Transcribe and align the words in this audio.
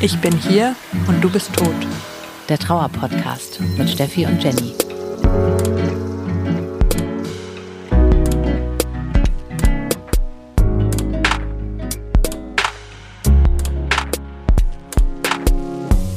Ich 0.00 0.20
bin 0.20 0.36
hier 0.36 0.74
und 1.06 1.22
du 1.22 1.30
bist 1.30 1.54
tot. 1.54 1.68
Der 2.48 2.58
Trauer-Podcast 2.58 3.60
mit 3.78 3.88
Steffi 3.88 4.26
und 4.26 4.42
Jenny. 4.42 4.74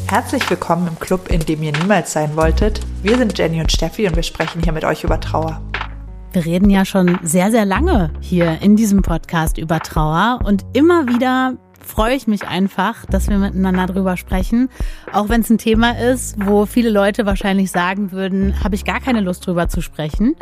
Herzlich 0.08 0.50
willkommen 0.50 0.88
im 0.88 1.00
Club, 1.00 1.30
in 1.30 1.42
dem 1.42 1.62
ihr 1.62 1.72
niemals 1.72 2.14
sein 2.14 2.36
wolltet. 2.36 2.80
Wir 3.04 3.18
sind 3.18 3.38
Jenny 3.38 3.60
und 3.60 3.72
Steffi 3.72 4.08
und 4.08 4.16
wir 4.16 4.24
sprechen 4.24 4.64
hier 4.64 4.74
mit 4.74 4.84
euch 4.84 5.04
über 5.04 5.20
Trauer. 5.20 5.62
Wir 6.36 6.46
reden 6.46 6.70
ja 6.70 6.84
schon 6.84 7.18
sehr, 7.24 7.50
sehr 7.50 7.64
lange 7.64 8.12
hier 8.20 8.62
in 8.62 8.76
diesem 8.76 9.02
Podcast 9.02 9.58
über 9.58 9.80
Trauer 9.80 10.42
und 10.44 10.66
immer 10.74 11.08
wieder 11.08 11.56
freue 11.80 12.14
ich 12.14 12.28
mich 12.28 12.46
einfach, 12.46 13.06
dass 13.06 13.30
wir 13.30 13.38
miteinander 13.38 13.86
drüber 13.86 14.18
sprechen. 14.18 14.68
Auch 15.14 15.30
wenn 15.30 15.40
es 15.40 15.50
ein 15.50 15.60
Thema 15.60 15.98
ist, 15.98 16.36
wo 16.46 16.66
viele 16.66 16.90
Leute 16.90 17.26
wahrscheinlich 17.26 17.72
sagen 17.72 18.12
würden, 18.12 18.62
habe 18.62 18.76
ich 18.76 18.84
gar 18.84 19.00
keine 19.00 19.22
Lust 19.22 19.48
drüber 19.48 19.70
zu 19.70 19.80
sprechen. 19.80 20.36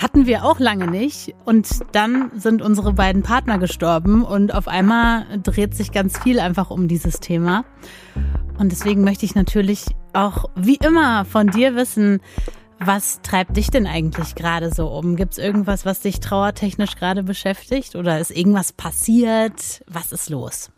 Hatten 0.00 0.26
wir 0.26 0.44
auch 0.44 0.60
lange 0.60 0.86
nicht. 0.86 1.34
Und 1.44 1.68
dann 1.90 2.30
sind 2.36 2.62
unsere 2.62 2.92
beiden 2.92 3.24
Partner 3.24 3.58
gestorben 3.58 4.22
und 4.22 4.54
auf 4.54 4.68
einmal 4.68 5.26
dreht 5.42 5.74
sich 5.74 5.90
ganz 5.90 6.20
viel 6.20 6.38
einfach 6.38 6.70
um 6.70 6.86
dieses 6.86 7.18
Thema. 7.18 7.64
Und 8.58 8.70
deswegen 8.70 9.02
möchte 9.02 9.24
ich 9.24 9.34
natürlich 9.34 9.86
auch 10.12 10.50
wie 10.54 10.76
immer 10.76 11.24
von 11.24 11.48
dir 11.48 11.74
wissen, 11.74 12.20
was 12.86 13.20
treibt 13.22 13.56
dich 13.56 13.70
denn 13.70 13.86
eigentlich 13.86 14.34
gerade 14.34 14.70
so 14.70 14.88
um? 14.88 15.16
Gibt 15.16 15.32
es 15.32 15.38
irgendwas, 15.38 15.84
was 15.86 16.00
dich 16.00 16.20
trauertechnisch 16.20 16.96
gerade 16.96 17.22
beschäftigt? 17.22 17.96
Oder 17.96 18.18
ist 18.18 18.30
irgendwas 18.30 18.72
passiert? 18.72 19.82
Was 19.86 20.12
ist 20.12 20.30
los? 20.30 20.70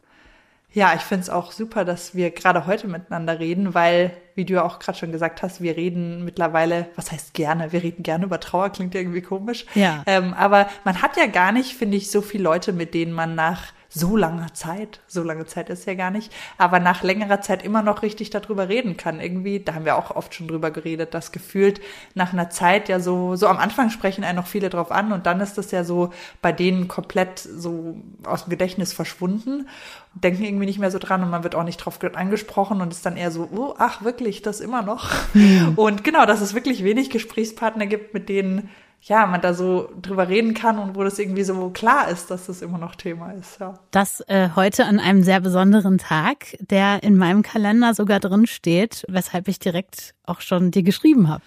Ja, 0.75 0.93
ich 0.97 1.03
finde 1.03 1.23
es 1.23 1.31
auch 1.31 1.53
super, 1.53 1.85
dass 1.85 2.17
wir 2.17 2.33
gerade 2.33 2.67
heute 2.67 2.89
miteinander 2.89 3.39
reden, 3.39 3.75
weil, 3.75 4.11
wie 4.35 4.45
du 4.45 4.55
ja 4.55 4.65
auch 4.65 4.81
gerade 4.81 4.99
schon 4.99 5.13
gesagt 5.13 5.41
hast, 5.45 5.61
wir 5.61 5.77
reden 5.77 6.25
mittlerweile, 6.25 6.89
was 6.97 7.13
heißt 7.13 7.33
gerne? 7.33 7.71
Wir 7.73 7.85
reden 7.85 8.03
gerne 8.03 8.25
über 8.25 8.41
Trauer, 8.41 8.71
klingt 8.71 8.93
irgendwie 8.97 9.23
komisch. 9.23 9.67
Ja. 9.77 10.03
Ähm, 10.07 10.35
aber 10.35 10.69
man 10.83 11.01
hat 11.01 11.17
ja 11.17 11.27
gar 11.27 11.53
nicht, 11.53 11.75
finde 11.75 11.97
ich, 11.97 12.11
so 12.11 12.23
viele 12.23 12.43
Leute, 12.43 12.73
mit 12.73 12.93
denen 12.93 13.13
man 13.13 13.37
nach 13.37 13.73
so 13.95 14.17
langer 14.17 14.53
Zeit, 14.55 15.01
so 15.07 15.23
lange 15.23 15.47
Zeit 15.47 15.71
ist 15.71 15.87
ja 15.87 15.95
gar 15.95 16.11
nicht, 16.11 16.33
aber 16.59 16.81
nach 16.81 17.05
längerer 17.05 17.41
Zeit 17.41 17.65
immer 17.65 17.81
noch 17.81 18.03
richtig 18.03 18.31
darüber 18.31 18.69
reden 18.69 18.97
kann. 18.97 19.21
Irgendwie, 19.21 19.61
da 19.61 19.75
haben 19.75 19.85
wir 19.85 19.97
auch 19.97 20.11
oft 20.11 20.35
schon 20.35 20.49
drüber 20.49 20.73
geredet, 20.73 21.15
dass 21.15 21.31
gefühlt 21.31 21.81
nach 22.15 22.33
einer 22.33 22.51
Zeit 22.51 22.89
ja 22.89 22.99
so, 22.99 23.37
so 23.37 23.47
am 23.47 23.59
Anfang 23.59 23.91
sprechen 23.91 24.25
einen 24.25 24.37
noch 24.37 24.49
viele 24.49 24.69
drauf 24.69 24.91
an 24.91 25.13
und 25.13 25.27
dann 25.27 25.41
ist 25.41 25.57
das 25.57 25.71
ja 25.71 25.85
so 25.85 26.11
bei 26.43 26.51
denen 26.51 26.89
komplett 26.89 27.39
so 27.39 27.97
aus 28.25 28.45
dem 28.45 28.51
Gedächtnis 28.51 28.93
verschwunden, 28.93 29.69
denken 30.13 30.43
irgendwie 30.43 30.67
nicht 30.67 30.81
mehr 30.81 30.91
so 30.91 30.99
dran 30.99 31.23
und 31.23 31.31
man 31.31 31.45
wird 31.45 31.55
auch 31.55 31.63
nicht 31.63 31.79
drauf 31.79 31.99
angesprochen 32.15 32.81
und 32.81 32.93
ist 32.93 33.07
dann 33.07 33.17
eher 33.17 33.31
so, 33.31 33.49
oh, 33.55 33.75
ach 33.79 34.03
wirklich, 34.03 34.43
das 34.43 34.61
immer 34.61 34.83
noch. 34.83 35.11
Mhm. 35.35 35.75
Und 35.77 36.03
genau, 36.03 36.27
dass 36.27 36.41
es 36.41 36.55
wirklich 36.55 36.83
wenig 36.83 37.11
Gesprächspartner 37.11 37.87
gibt, 37.87 38.13
mit 38.13 38.29
denen 38.29 38.71
ja, 39.07 39.27
man 39.27 39.43
da 39.43 39.53
so 39.53 39.91
drüber 40.01 40.29
reden 40.29 40.55
kann 40.55 40.79
und 40.79 40.97
wo 40.97 41.05
das 41.05 41.19
irgendwie 41.19 41.45
so 41.45 41.69
klar 41.71 42.09
ist, 42.09 42.31
dass 42.31 42.47
das 42.47 42.63
immer 42.63 42.79
noch 42.79 42.95
Thema 42.95 43.33
ist. 43.33 43.61
Ja. 43.61 43.75
Das 43.91 44.23
äh, 44.29 44.49
heute 44.57 44.87
an 44.87 44.99
einem 44.99 45.23
sehr 45.23 45.41
besonderen 45.41 45.99
Tag, 45.99 46.57
der 46.59 47.03
in 47.03 47.17
meinem 47.19 47.43
Kalender 47.43 47.93
sogar 47.93 48.19
drin 48.19 48.47
steht, 48.47 49.05
weshalb 49.09 49.49
ich 49.49 49.59
direkt 49.59 50.15
auch 50.25 50.41
schon 50.41 50.71
dir 50.71 50.83
geschrieben 50.83 51.29
habe. 51.29 51.43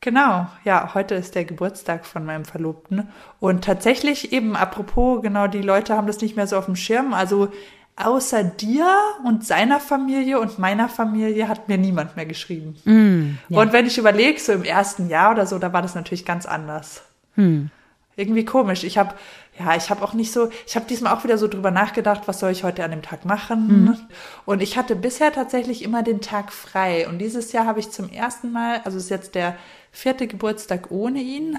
Genau, 0.00 0.48
ja, 0.64 0.94
heute 0.94 1.14
ist 1.14 1.34
der 1.34 1.44
Geburtstag 1.44 2.06
von 2.06 2.24
meinem 2.24 2.44
Verlobten. 2.44 3.08
Und 3.38 3.64
tatsächlich 3.64 4.32
eben, 4.32 4.56
apropos, 4.56 5.22
genau, 5.22 5.46
die 5.46 5.60
Leute 5.60 5.94
haben 5.94 6.06
das 6.06 6.20
nicht 6.22 6.36
mehr 6.36 6.46
so 6.46 6.56
auf 6.56 6.64
dem 6.64 6.74
Schirm. 6.74 7.12
Also 7.12 7.50
außer 7.96 8.44
dir 8.44 8.88
und 9.24 9.44
seiner 9.44 9.80
Familie 9.80 10.40
und 10.40 10.58
meiner 10.58 10.88
Familie 10.88 11.48
hat 11.48 11.68
mir 11.68 11.78
niemand 11.78 12.16
mehr 12.16 12.26
geschrieben. 12.26 12.76
Mm, 12.84 13.38
ja. 13.52 13.60
Und 13.60 13.72
wenn 13.72 13.86
ich 13.86 13.98
überlege, 13.98 14.40
so 14.40 14.52
im 14.52 14.64
ersten 14.64 15.08
Jahr 15.08 15.32
oder 15.32 15.46
so, 15.46 15.58
da 15.58 15.72
war 15.72 15.82
das 15.82 15.94
natürlich 15.94 16.24
ganz 16.24 16.46
anders. 16.46 17.02
Hm. 17.34 17.70
Irgendwie 18.16 18.44
komisch. 18.44 18.84
Ich 18.84 18.98
habe 18.98 19.14
ja, 19.60 19.76
ich 19.76 19.90
habe 19.90 20.02
auch 20.02 20.14
nicht 20.14 20.32
so, 20.32 20.48
ich 20.66 20.74
habe 20.74 20.86
diesmal 20.86 21.14
auch 21.14 21.24
wieder 21.24 21.36
so 21.36 21.46
drüber 21.46 21.70
nachgedacht, 21.70 22.22
was 22.26 22.40
soll 22.40 22.50
ich 22.50 22.64
heute 22.64 22.82
an 22.82 22.92
dem 22.92 23.02
Tag 23.02 23.24
machen? 23.24 23.84
Mhm. 23.84 23.98
Und 24.46 24.62
ich 24.62 24.78
hatte 24.78 24.96
bisher 24.96 25.32
tatsächlich 25.32 25.82
immer 25.82 26.02
den 26.02 26.20
Tag 26.20 26.52
frei. 26.52 27.06
Und 27.08 27.18
dieses 27.18 27.52
Jahr 27.52 27.66
habe 27.66 27.80
ich 27.80 27.90
zum 27.90 28.08
ersten 28.08 28.52
Mal, 28.52 28.80
also 28.84 28.96
es 28.96 29.04
ist 29.04 29.10
jetzt 29.10 29.34
der 29.34 29.56
vierte 29.92 30.26
Geburtstag 30.26 30.90
ohne 30.90 31.20
ihn. 31.20 31.58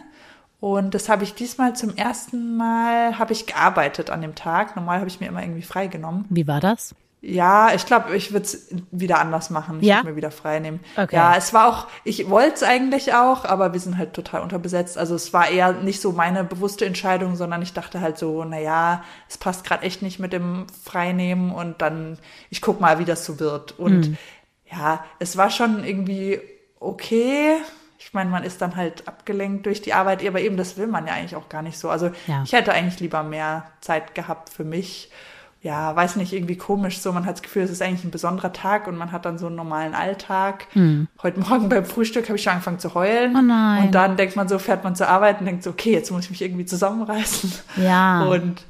Und 0.61 0.93
das 0.93 1.09
habe 1.09 1.23
ich 1.23 1.33
diesmal 1.33 1.75
zum 1.75 1.97
ersten 1.97 2.55
Mal, 2.55 3.17
habe 3.17 3.33
ich 3.33 3.47
gearbeitet 3.47 4.11
an 4.11 4.21
dem 4.21 4.35
Tag. 4.35 4.75
Normal 4.75 4.99
habe 4.99 5.09
ich 5.09 5.19
mir 5.19 5.25
immer 5.25 5.41
irgendwie 5.41 5.63
freigenommen. 5.63 6.25
Wie 6.29 6.47
war 6.47 6.59
das? 6.59 6.93
Ja, 7.23 7.73
ich 7.73 7.85
glaube, 7.87 8.15
ich 8.15 8.31
würde 8.31 8.45
es 8.45 8.67
wieder 8.91 9.19
anders 9.19 9.49
machen. 9.49 9.79
Ich 9.81 9.87
ja? 9.87 9.97
würde 9.97 10.11
mir 10.11 10.15
wieder 10.15 10.29
frei 10.29 10.59
nehmen. 10.59 10.79
Okay. 10.95 11.15
Ja, 11.15 11.35
es 11.35 11.51
war 11.51 11.67
auch, 11.67 11.87
ich 12.03 12.29
wollte 12.29 12.53
es 12.53 12.63
eigentlich 12.63 13.15
auch, 13.15 13.43
aber 13.43 13.73
wir 13.73 13.79
sind 13.79 13.97
halt 13.97 14.13
total 14.13 14.41
unterbesetzt. 14.41 14.99
Also 14.99 15.15
es 15.15 15.33
war 15.33 15.49
eher 15.49 15.73
nicht 15.73 15.99
so 15.99 16.11
meine 16.11 16.43
bewusste 16.43 16.85
Entscheidung, 16.85 17.35
sondern 17.35 17.63
ich 17.63 17.73
dachte 17.73 17.99
halt 17.99 18.19
so, 18.19 18.43
na 18.43 18.59
ja, 18.59 19.03
es 19.27 19.39
passt 19.39 19.65
gerade 19.65 19.83
echt 19.83 20.03
nicht 20.03 20.19
mit 20.19 20.31
dem 20.31 20.67
Freinehmen 20.83 21.51
und 21.51 21.81
dann, 21.81 22.19
ich 22.51 22.61
guck 22.61 22.79
mal, 22.79 22.99
wie 22.99 23.05
das 23.05 23.25
so 23.25 23.39
wird. 23.39 23.79
Und 23.79 24.09
mhm. 24.09 24.17
ja, 24.71 25.03
es 25.17 25.37
war 25.37 25.49
schon 25.49 25.83
irgendwie 25.83 26.39
okay 26.79 27.57
ich 28.03 28.13
meine, 28.13 28.31
man 28.31 28.43
ist 28.43 28.61
dann 28.61 28.75
halt 28.75 29.07
abgelenkt 29.07 29.67
durch 29.67 29.81
die 29.81 29.93
Arbeit, 29.93 30.25
aber 30.25 30.41
eben 30.41 30.57
das 30.57 30.75
will 30.75 30.87
man 30.87 31.05
ja 31.05 31.13
eigentlich 31.13 31.35
auch 31.35 31.49
gar 31.49 31.61
nicht 31.61 31.77
so. 31.77 31.89
Also 31.89 32.09
ja. 32.25 32.41
ich 32.43 32.51
hätte 32.51 32.73
eigentlich 32.73 32.99
lieber 32.99 33.21
mehr 33.21 33.65
Zeit 33.79 34.15
gehabt 34.15 34.49
für 34.49 34.63
mich. 34.63 35.11
Ja, 35.61 35.95
weiß 35.95 36.15
nicht, 36.15 36.33
irgendwie 36.33 36.57
komisch 36.57 36.99
so. 36.99 37.11
Man 37.11 37.27
hat 37.27 37.35
das 37.35 37.41
Gefühl, 37.43 37.61
es 37.61 37.69
ist 37.69 37.83
eigentlich 37.83 38.03
ein 38.03 38.09
besonderer 38.09 38.51
Tag 38.51 38.87
und 38.87 38.97
man 38.97 39.11
hat 39.11 39.25
dann 39.25 39.37
so 39.37 39.45
einen 39.45 39.55
normalen 39.55 39.93
Alltag. 39.93 40.65
Mhm. 40.73 41.07
Heute 41.21 41.41
Morgen 41.41 41.69
beim 41.69 41.85
Frühstück 41.85 42.27
habe 42.27 42.37
ich 42.37 42.43
schon 42.43 42.53
angefangen 42.53 42.79
zu 42.79 42.95
heulen. 42.95 43.35
Oh 43.37 43.41
nein. 43.41 43.85
Und 43.85 43.91
dann 43.91 44.17
denkt 44.17 44.35
man 44.35 44.47
so, 44.47 44.57
fährt 44.57 44.83
man 44.83 44.95
zur 44.95 45.07
Arbeit 45.07 45.39
und 45.39 45.45
denkt 45.45 45.61
so, 45.61 45.69
okay, 45.69 45.91
jetzt 45.91 46.09
muss 46.09 46.23
ich 46.23 46.31
mich 46.31 46.41
irgendwie 46.41 46.65
zusammenreißen. 46.65 47.51
Ja. 47.77 48.23
Und 48.23 48.63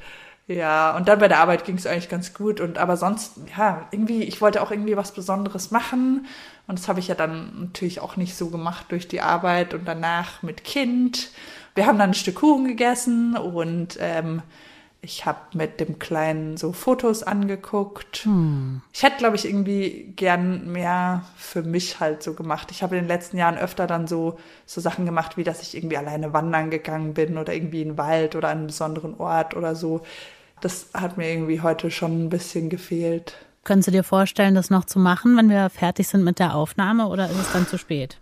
ja, 0.48 0.96
und 0.98 1.08
dann 1.08 1.20
bei 1.20 1.30
der 1.30 1.40
Arbeit 1.40 1.64
ging 1.64 1.76
es 1.76 1.88
eigentlich 1.88 2.10
ganz 2.10 2.34
gut. 2.34 2.60
Und 2.60 2.78
aber 2.78 2.98
sonst, 2.98 3.36
ja, 3.58 3.88
irgendwie, 3.92 4.24
ich 4.24 4.42
wollte 4.42 4.62
auch 4.62 4.72
irgendwie 4.72 4.98
was 4.98 5.14
Besonderes 5.14 5.72
machen. 5.72 6.26
Und 6.72 6.80
das 6.80 6.88
habe 6.88 7.02
ich 7.02 7.10
ja 7.10 7.16
dann 7.16 7.52
natürlich 7.60 8.00
auch 8.00 8.16
nicht 8.16 8.34
so 8.34 8.50
gemacht 8.50 8.86
durch 8.92 9.06
die 9.06 9.20
Arbeit 9.20 9.74
und 9.74 9.86
danach 9.86 10.42
mit 10.42 10.64
Kind. 10.64 11.32
Wir 11.76 11.86
haben 11.86 12.00
dann 12.00 12.12
ein 12.12 12.14
Stück 12.14 12.36
Kuchen 12.36 12.66
gegessen 12.66 13.36
und 13.36 13.98
ähm, 14.00 14.42
ich 15.02 15.26
habe 15.26 15.40
mit 15.54 15.82
dem 15.82 16.00
Kleinen 16.00 16.56
so 16.56 16.72
Fotos 16.72 17.24
angeguckt. 17.24 18.20
Hm. 18.24 18.82
Ich 18.94 19.04
hätte, 19.04 19.18
glaube 19.18 19.36
ich, 19.36 19.44
irgendwie 19.44 20.14
gern 20.16 20.72
mehr 20.72 21.26
für 21.36 21.62
mich 21.62 22.00
halt 22.00 22.24
so 22.24 22.36
gemacht. 22.36 22.72
Ich 22.72 22.84
habe 22.84 22.96
in 22.96 23.04
den 23.04 23.10
letzten 23.10 23.36
Jahren 23.36 23.58
öfter 23.58 23.86
dann 23.86 24.08
so, 24.08 24.40
so 24.66 24.80
Sachen 24.80 25.06
gemacht, 25.06 25.36
wie 25.36 25.44
dass 25.44 25.62
ich 25.62 25.76
irgendwie 25.76 25.98
alleine 25.98 26.32
wandern 26.32 26.70
gegangen 26.70 27.14
bin 27.14 27.38
oder 27.38 27.54
irgendwie 27.54 27.82
in 27.82 27.90
den 27.90 27.98
Wald 27.98 28.38
oder 28.38 28.48
an 28.48 28.60
einen 28.60 28.68
besonderen 28.68 29.20
Ort 29.20 29.58
oder 29.58 29.76
so. 29.76 30.04
Das 30.62 30.88
hat 30.94 31.18
mir 31.18 31.30
irgendwie 31.34 31.60
heute 31.60 31.92
schon 31.92 32.28
ein 32.28 32.30
bisschen 32.30 32.70
gefehlt. 32.70 33.36
Könntest 33.64 33.88
du 33.88 33.92
dir 33.92 34.04
vorstellen, 34.04 34.56
das 34.56 34.70
noch 34.70 34.86
zu 34.86 34.98
machen, 34.98 35.38
wenn 35.38 35.50
wir 35.50 35.70
fertig 35.70 36.08
sind 36.08 36.24
mit 36.24 36.40
der 36.40 36.56
Aufnahme 36.56 37.08
oder 37.08 37.30
ist 37.30 37.40
es 37.40 37.54
dann 37.54 37.68
zu 37.68 37.78
spät? 37.78 38.20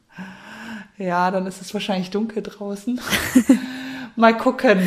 Ja, 0.97 1.31
dann 1.31 1.47
ist 1.47 1.61
es 1.61 1.73
wahrscheinlich 1.73 2.09
dunkel 2.09 2.43
draußen. 2.43 2.99
Mal 4.17 4.35
gucken. 4.35 4.81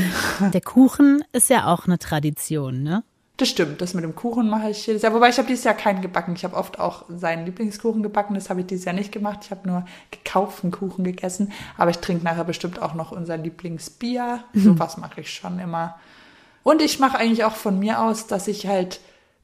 Der 0.53 0.61
Kuchen 0.61 1.25
ist 1.33 1.49
ja 1.49 1.73
auch 1.73 1.87
eine 1.87 1.99
Tradition, 1.99 2.83
ne? 2.83 3.03
Das 3.39 3.49
stimmt, 3.49 3.81
das 3.81 3.95
mit 3.95 4.05
dem 4.05 4.15
Kuchen 4.15 4.51
mache 4.51 4.69
ich 4.69 4.87
jedes 4.87 5.01
Jahr. 5.01 5.15
Wobei 5.15 5.31
ich 5.31 5.39
habe 5.39 5.49
dieses 5.49 5.65
Jahr 5.65 5.75
keinen 5.75 6.03
gebacken. 6.03 6.35
Ich 6.37 6.45
habe 6.45 6.55
oft 6.55 6.79
auch 6.79 7.07
seinen 7.09 7.47
Lieblingskuchen 7.47 8.03
gebacken. 8.03 8.35
Das 8.35 8.51
habe 8.51 8.61
ich 8.61 8.67
dieses 8.67 8.85
Jahr 8.85 8.95
nicht 8.95 9.11
gemacht. 9.11 9.41
Ich 9.45 9.51
habe 9.51 9.67
nur 9.67 9.87
gekauften 10.11 10.71
Kuchen 10.71 11.03
gegessen. 11.03 11.51
Aber 11.79 11.91
ich 11.91 11.99
trinke 11.99 12.25
nachher 12.25 12.45
bestimmt 12.45 12.81
auch 12.81 12.93
noch 12.93 13.11
unser 13.11 13.39
Lieblingsbier. 13.39 14.45
Mhm. 14.53 14.61
Sowas 14.61 14.99
mache 14.99 15.23
ich 15.23 15.33
schon 15.33 15.59
immer. 15.59 15.97
Und 16.63 16.83
ich 16.83 16.99
mache 17.01 17.19
eigentlich 17.19 17.45
auch 17.45 17.57
von 17.57 17.79
mir 17.79 18.03
aus, 18.03 18.27
dass 18.27 18.49
ich 18.49 18.67
halt 18.67 19.01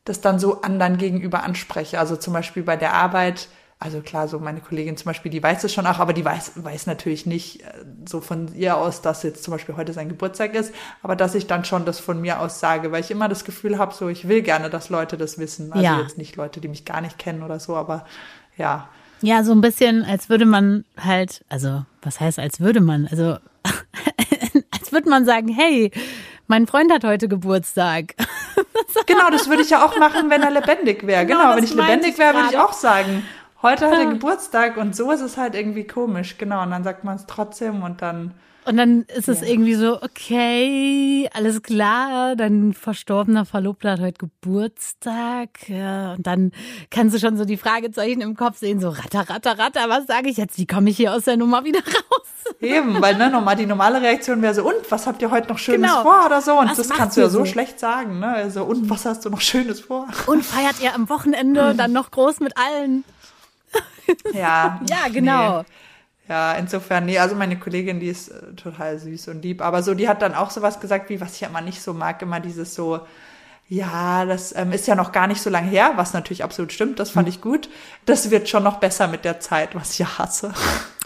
das 0.09 0.21
dann 0.21 0.39
so 0.39 0.63
anderen 0.63 0.99
gegenüber 0.99 1.43
anspreche. 1.43 1.99
Also 1.99 2.17
zum 2.17 2.33
Beispiel 2.33 2.63
bei 2.63 2.77
der 2.77 2.95
Arbeit 2.95 3.49
also 3.81 4.01
klar, 4.01 4.27
so 4.27 4.41
meine 4.41 4.61
Kollegin 4.61 4.97
zum 4.97 5.05
Beispiel, 5.05 5.31
die 5.31 5.43
weiß 5.43 5.63
es 5.63 5.73
schon 5.73 5.87
auch, 5.87 6.01
aber 6.01 6.13
die 6.13 6.25
weiß, 6.25 6.65
weiß 6.65 6.87
natürlich 6.87 7.27
nicht 7.27 7.63
äh, 7.63 7.85
so 8.09 8.21
von 8.21 8.53
ihr 8.57 8.77
aus, 8.77 9.03
dass 9.03 9.23
jetzt 9.23 9.45
zum 9.45 9.53
Beispiel 9.53 9.77
heute 9.77 9.93
sein 9.93 10.09
Geburtstag 10.09 10.55
ist, 10.55 10.75
aber 11.01 11.15
dass 11.15 11.37
ich 11.37 11.47
dann 11.47 11.65
schon 11.65 11.85
das 11.85 12.01
von 12.01 12.21
mir 12.21 12.41
aus 12.41 12.59
sage, 12.59 12.91
weil 12.91 13.03
ich 13.03 13.11
immer 13.13 13.29
das 13.29 13.45
Gefühl 13.45 13.79
habe, 13.79 13.95
so 13.95 14.09
ich 14.09 14.27
will 14.27 14.43
gerne, 14.43 14.69
dass 14.69 14.89
Leute 14.89 15.17
das 15.17 15.39
wissen. 15.39 15.73
Also 15.73 15.85
ja. 15.85 16.01
jetzt 16.01 16.19
nicht 16.19 16.35
Leute, 16.35 16.61
die 16.61 16.67
mich 16.67 16.85
gar 16.85 17.01
nicht 17.01 17.19
kennen 17.19 17.45
oder 17.45 17.61
so, 17.61 17.77
aber 17.77 18.05
ja. 18.57 18.89
Ja, 19.21 19.45
so 19.45 19.53
ein 19.53 19.61
bisschen, 19.61 20.05
als 20.05 20.29
würde 20.29 20.45
man 20.45 20.85
halt, 20.97 21.45
also 21.49 21.85
was 22.03 22.19
heißt, 22.19 22.41
als 22.41 22.59
würde 22.59 22.81
man, 22.81 23.07
also 23.07 23.37
als 24.73 24.91
würde 24.91 25.09
man 25.09 25.25
sagen, 25.25 25.49
hey, 25.49 25.93
mein 26.49 26.67
Freund 26.67 26.91
hat 26.93 27.05
heute 27.05 27.29
Geburtstag. 27.29 28.15
genau, 29.07 29.31
das 29.31 29.49
würde 29.49 29.63
ich 29.63 29.71
ja 29.71 29.85
auch 29.85 29.97
machen, 29.99 30.31
wenn 30.31 30.43
er 30.43 30.51
lebendig 30.51 31.07
wäre. 31.07 31.27
Genau, 31.27 31.41
genau 31.41 31.57
wenn 31.57 31.65
ich 31.65 31.75
lebendig 31.75 32.19
wäre, 32.19 32.35
würde 32.35 32.49
ich 32.51 32.59
auch 32.59 32.73
sagen, 32.73 33.27
heute 33.63 33.91
hat 33.91 33.99
er 33.99 34.07
Geburtstag 34.07 34.77
und 34.77 34.95
so 34.95 35.11
ist 35.11 35.21
es 35.21 35.37
halt 35.37 35.55
irgendwie 35.55 35.87
komisch, 35.87 36.39
genau. 36.39 36.63
Und 36.63 36.71
dann 36.71 36.85
sagt 36.85 37.05
man 37.05 37.17
es 37.17 37.27
trotzdem 37.27 37.83
und 37.83 38.03
dann, 38.03 38.35
Und 38.65 38.77
dann 38.77 39.03
ist 39.17 39.29
es 39.29 39.41
ja. 39.41 39.47
irgendwie 39.47 39.75
so, 39.75 40.03
okay, 40.03 41.29
alles 41.33 41.63
klar, 41.63 42.37
dein 42.37 42.75
verstorbener 42.75 43.47
Verlobter 43.47 43.93
hat 43.93 44.01
heute 44.01 44.19
Geburtstag. 44.19 45.69
Ja, 45.69 46.13
und 46.13 46.27
dann 46.27 46.53
kannst 46.91 47.15
du 47.15 47.19
schon 47.19 47.39
so 47.39 47.47
die 47.47 47.57
Fragezeichen 47.57 48.21
im 48.21 48.37
Kopf 48.37 48.59
sehen, 48.59 48.79
so 48.79 48.91
ratter, 48.91 49.31
ratter, 49.31 49.59
ratter, 49.59 49.89
was 49.89 50.07
sage 50.07 50.29
ich 50.29 50.37
jetzt? 50.37 50.59
Wie 50.59 50.67
komme 50.67 50.91
ich 50.91 50.99
hier 50.99 51.15
aus 51.15 51.25
der 51.25 51.39
Nummer 51.39 51.65
wieder 51.65 51.81
raus? 51.81 52.29
Eben, 52.61 53.01
weil 53.01 53.17
ne, 53.17 53.31
normal, 53.31 53.57
die 53.57 53.67
normale 53.67 54.03
Reaktion 54.03 54.43
wäre 54.43 54.55
so, 54.55 54.67
und 54.67 54.91
was 54.91 55.07
habt 55.07 55.23
ihr 55.23 55.31
heute 55.31 55.49
noch 55.49 55.59
Schönes 55.59 55.91
genau. 55.91 56.03
vor 56.03 56.27
oder 56.27 56.43
so? 56.43 56.59
Und 56.59 56.71
was 56.71 56.77
das 56.77 56.91
kannst 56.91 57.17
du 57.17 57.23
ja 57.23 57.29
so, 57.29 57.41
so 57.41 57.45
schlecht 57.47 57.81
sagen, 57.81 58.19
ne? 58.19 58.29
Also, 58.29 58.65
und 58.65 58.91
was 58.91 59.07
hast 59.07 59.25
du 59.25 59.31
noch 59.31 59.41
Schönes 59.41 59.81
vor? 59.81 60.09
Und 60.27 60.45
feiert 60.45 60.81
ihr 60.83 60.95
am 60.95 61.09
Wochenende 61.09 61.75
dann 61.75 61.93
noch 61.93 62.11
groß 62.11 62.41
mit 62.41 62.55
allen? 62.57 63.05
Ja. 64.33 64.81
ja, 64.89 65.09
genau. 65.13 65.61
Nee. 65.61 65.65
Ja, 66.29 66.53
insofern, 66.53 67.07
nee, 67.07 67.19
also 67.19 67.35
meine 67.35 67.59
Kollegin, 67.59 68.01
die 68.01 68.09
ist 68.09 68.29
äh, 68.29 68.55
total 68.55 68.99
süß 68.99 69.29
und 69.29 69.43
lieb. 69.43 69.63
Aber 69.63 69.83
so, 69.83 69.95
die 69.95 70.09
hat 70.09 70.21
dann 70.21 70.35
auch 70.35 70.51
sowas 70.51 70.79
gesagt, 70.79 71.09
wie 71.09 71.21
was 71.21 71.35
ich 71.35 71.41
ja 71.41 71.49
immer 71.49 71.63
nicht 71.63 71.81
so 71.81 71.95
mag, 71.95 72.21
immer 72.21 72.39
dieses 72.39 72.75
so, 72.75 73.01
ja, 73.71 74.25
das 74.25 74.55
ähm, 74.55 74.73
ist 74.73 74.87
ja 74.87 74.95
noch 74.95 75.13
gar 75.13 75.27
nicht 75.27 75.43
so 75.43 75.51
lange 75.51 75.69
her, 75.69 75.93
was 75.97 76.15
natürlich 76.15 76.45
absolut 76.45 76.73
stimmt, 76.73 76.99
das 76.99 77.11
fand 77.11 77.29
hm. 77.29 77.35
ich 77.35 77.41
gut. 77.41 77.69
Das 78.07 78.31
wird 78.31 78.49
schon 78.49 78.63
noch 78.63 78.79
besser 78.79 79.09
mit 79.09 79.25
der 79.25 79.41
Zeit, 79.41 79.75
was 79.75 79.93
ich 79.93 80.01
ja 80.01 80.19
hasse. 80.19 80.53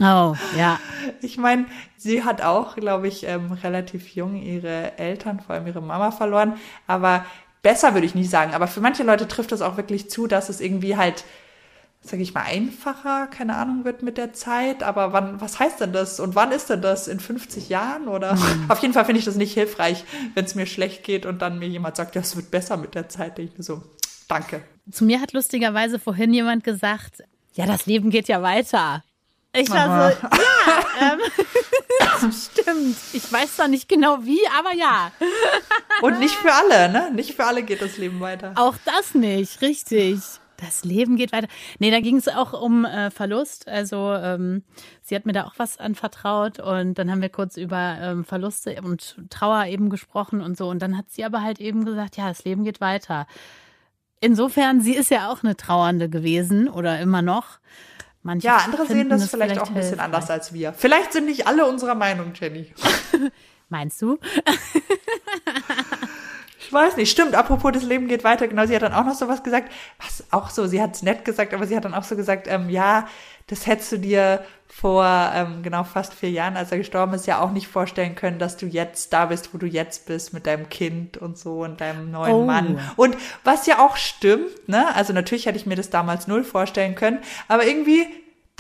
Oh, 0.01 0.35
ja. 0.57 0.81
Ich 1.21 1.39
meine, 1.39 1.67
sie 1.97 2.25
hat 2.25 2.43
auch, 2.43 2.75
glaube 2.75 3.07
ich, 3.07 3.25
ähm, 3.25 3.53
relativ 3.53 4.15
jung 4.15 4.37
ihre 4.37 4.99
Eltern, 4.99 5.39
vor 5.39 5.55
allem 5.55 5.67
ihre 5.67 5.83
Mama 5.83 6.11
verloren. 6.11 6.55
Aber 6.89 7.25
besser 7.63 7.95
würde 7.95 8.07
ich 8.07 8.15
nicht 8.15 8.31
sagen. 8.31 8.55
Aber 8.55 8.67
für 8.67 8.81
manche 8.81 9.05
Leute 9.05 9.29
trifft 9.29 9.53
das 9.53 9.63
auch 9.63 9.77
wirklich 9.77 10.11
zu, 10.11 10.27
dass 10.27 10.49
es 10.49 10.61
irgendwie 10.61 10.97
halt 10.97 11.25
sage 12.05 12.23
ich 12.23 12.35
mal, 12.35 12.43
einfacher, 12.43 13.29
keine 13.29 13.57
Ahnung, 13.57 13.85
wird 13.85 14.03
mit 14.03 14.19
der 14.19 14.33
Zeit. 14.33 14.83
Aber 14.83 15.13
wann, 15.13 15.41
was 15.41 15.59
heißt 15.61 15.81
denn 15.81 15.93
das? 15.93 16.19
Und 16.19 16.35
wann 16.35 16.51
ist 16.51 16.69
denn 16.69 16.83
das? 16.83 17.07
In 17.07 17.21
50 17.21 17.69
Jahren? 17.69 18.09
Oder 18.09 18.35
mhm. 18.35 18.67
auf 18.69 18.81
jeden 18.81 18.93
Fall 18.93 19.05
finde 19.05 19.21
ich 19.21 19.25
das 19.25 19.37
nicht 19.37 19.55
hilfreich, 19.55 20.05
wenn 20.35 20.45
es 20.45 20.55
mir 20.55 20.67
schlecht 20.67 21.05
geht 21.05 21.27
und 21.27 21.41
dann 21.41 21.59
mir 21.59 21.69
jemand 21.69 21.97
sagt, 21.97 22.17
ja, 22.17 22.21
es 22.21 22.35
wird 22.35 22.51
besser 22.51 22.77
mit 22.77 22.95
der 22.97 23.09
Zeit. 23.09 23.39
Denke 23.39 23.53
ich 23.53 23.59
mir 23.59 23.65
so, 23.65 23.83
danke. 24.29 24.63
Zu 24.91 25.05
mir 25.05 25.21
hat 25.21 25.33
lustigerweise 25.33 26.01
vorhin 26.01 26.35
jemand 26.35 26.65
gesagt, 26.65 27.23
ja, 27.55 27.67
das 27.67 27.87
Leben 27.87 28.11
geht 28.11 28.29
ja 28.29 28.43
weiter. 28.43 29.05
Ich 29.55 29.71
war 29.71 30.11
so, 30.11 30.19
ja, 30.23 31.19
ähm, 32.23 32.33
stimmt. 32.33 32.97
Ich 33.13 33.31
weiß 33.31 33.57
zwar 33.57 33.69
nicht 33.69 33.89
genau 33.89 34.19
wie, 34.23 34.41
aber 34.59 34.75
ja. 34.75 35.13
Und 36.01 36.19
nicht 36.19 36.35
für 36.35 36.53
alle, 36.53 36.91
ne? 36.91 37.11
Nicht 37.15 37.35
für 37.35 37.45
alle 37.45 37.63
geht 37.63 37.83
das 37.83 37.99
Leben 37.99 38.19
weiter. 38.21 38.55
Auch 38.57 38.75
das 38.87 39.15
nicht, 39.15 39.61
richtig. 39.61 40.21
Das 40.63 40.85
Leben 40.85 41.17
geht 41.17 41.33
weiter. 41.33 41.49
Nee, 41.81 41.91
da 41.91 42.01
ging 42.01 42.17
es 42.17 42.29
auch 42.29 42.53
um 42.53 42.85
äh, 42.85 43.11
Verlust. 43.11 43.67
Also 43.67 44.13
ähm, 44.15 44.63
sie 45.03 45.17
hat 45.17 45.27
mir 45.27 45.33
da 45.33 45.45
auch 45.45 45.55
was 45.57 45.79
anvertraut 45.79 46.61
und 46.61 46.95
dann 46.95 47.11
haben 47.11 47.21
wir 47.21 47.31
kurz 47.31 47.57
über 47.57 47.99
ähm, 48.01 48.25
Verluste 48.25 48.81
und 48.83 49.17
Trauer 49.29 49.67
eben 49.67 49.91
gesprochen 49.91 50.41
und 50.41 50.57
so. 50.57 50.69
Und 50.69 50.81
dann 50.81 50.97
hat 50.97 51.11
sie 51.11 51.25
aber 51.25 51.43
halt 51.43 51.61
eben 51.61 51.85
gesagt, 51.85 52.17
ja, 52.17 52.29
das 52.29 52.45
Leben 52.45 52.63
geht 52.63 52.81
weiter. 52.81 53.27
Insofern, 54.21 54.81
sie 54.81 54.95
ist 54.95 55.11
ja 55.11 55.33
auch 55.33 55.43
eine 55.43 55.57
Trauernde 55.57 56.09
gewesen 56.09 56.69
oder 56.69 57.01
immer 57.01 57.23
noch. 57.23 57.59
Manche 58.23 58.47
ja, 58.47 58.59
andere 58.59 58.87
sehen 58.87 59.09
das 59.09 59.29
vielleicht, 59.29 59.51
vielleicht 59.51 59.61
auch 59.61 59.69
ein 59.69 59.75
bisschen 59.75 59.89
hilfreich. 59.91 60.05
anders 60.05 60.31
als 60.31 60.53
wir. 60.53 60.73
Vielleicht 60.75 61.13
sind 61.13 61.27
nicht 61.27 61.49
alle 61.49 61.67
unserer 61.67 61.97
Meinung, 61.97 62.33
Jenny. 62.35 62.73
Meinst 63.69 64.01
du? 64.01 64.19
Ich 66.73 66.75
weiß 66.75 66.97
nicht, 66.97 67.11
stimmt, 67.11 67.35
apropos 67.35 67.71
das 67.73 67.83
Leben 67.83 68.09
geht 68.09 68.25
weiter, 68.25 68.49
genau, 68.49 68.65
sie 68.65 68.75
hat 68.75 68.81
dann 68.81 68.95
auch 68.95 69.05
noch 69.05 69.13
so 69.13 69.29
was 69.29 69.43
gesagt, 69.43 69.71
was 70.03 70.25
auch 70.31 70.49
so, 70.49 70.67
sie 70.67 70.81
hat 70.81 70.95
es 70.95 71.03
nett 71.03 71.23
gesagt, 71.23 71.53
aber 71.53 71.67
sie 71.67 71.77
hat 71.77 71.85
dann 71.85 71.93
auch 71.93 72.03
so 72.03 72.17
gesagt, 72.17 72.47
ähm, 72.49 72.71
ja, 72.71 73.07
das 73.47 73.67
hättest 73.67 73.93
du 73.93 73.99
dir 73.99 74.43
vor 74.69 75.05
ähm, 75.35 75.63
genau 75.63 75.85
fast 75.85 76.15
vier 76.15 76.31
Jahren, 76.31 76.57
als 76.57 76.73
er 76.73 76.79
gestorben 76.79 77.13
ist, 77.13 77.27
ja 77.27 77.43
auch 77.43 77.51
nicht 77.51 77.69
vorstellen 77.69 78.15
können, 78.15 78.39
dass 78.39 78.57
du 78.57 78.65
jetzt 78.65 79.13
da 79.13 79.27
bist, 79.27 79.53
wo 79.53 79.59
du 79.59 79.67
jetzt 79.67 80.07
bist, 80.07 80.33
mit 80.33 80.47
deinem 80.47 80.71
Kind 80.71 81.19
und 81.19 81.37
so 81.37 81.63
und 81.63 81.83
deinem 81.83 82.11
neuen 82.11 82.33
oh. 82.33 82.47
Mann. 82.47 82.81
Und 82.97 83.19
was 83.45 83.67
ja 83.67 83.85
auch 83.85 83.99
stimmt, 83.99 84.67
ne? 84.67 84.95
Also 84.97 85.13
natürlich 85.13 85.45
hätte 85.45 85.59
ich 85.59 85.67
mir 85.67 85.77
das 85.77 85.91
damals 85.91 86.27
null 86.27 86.43
vorstellen 86.43 86.95
können, 86.95 87.19
aber 87.49 87.67
irgendwie 87.67 88.07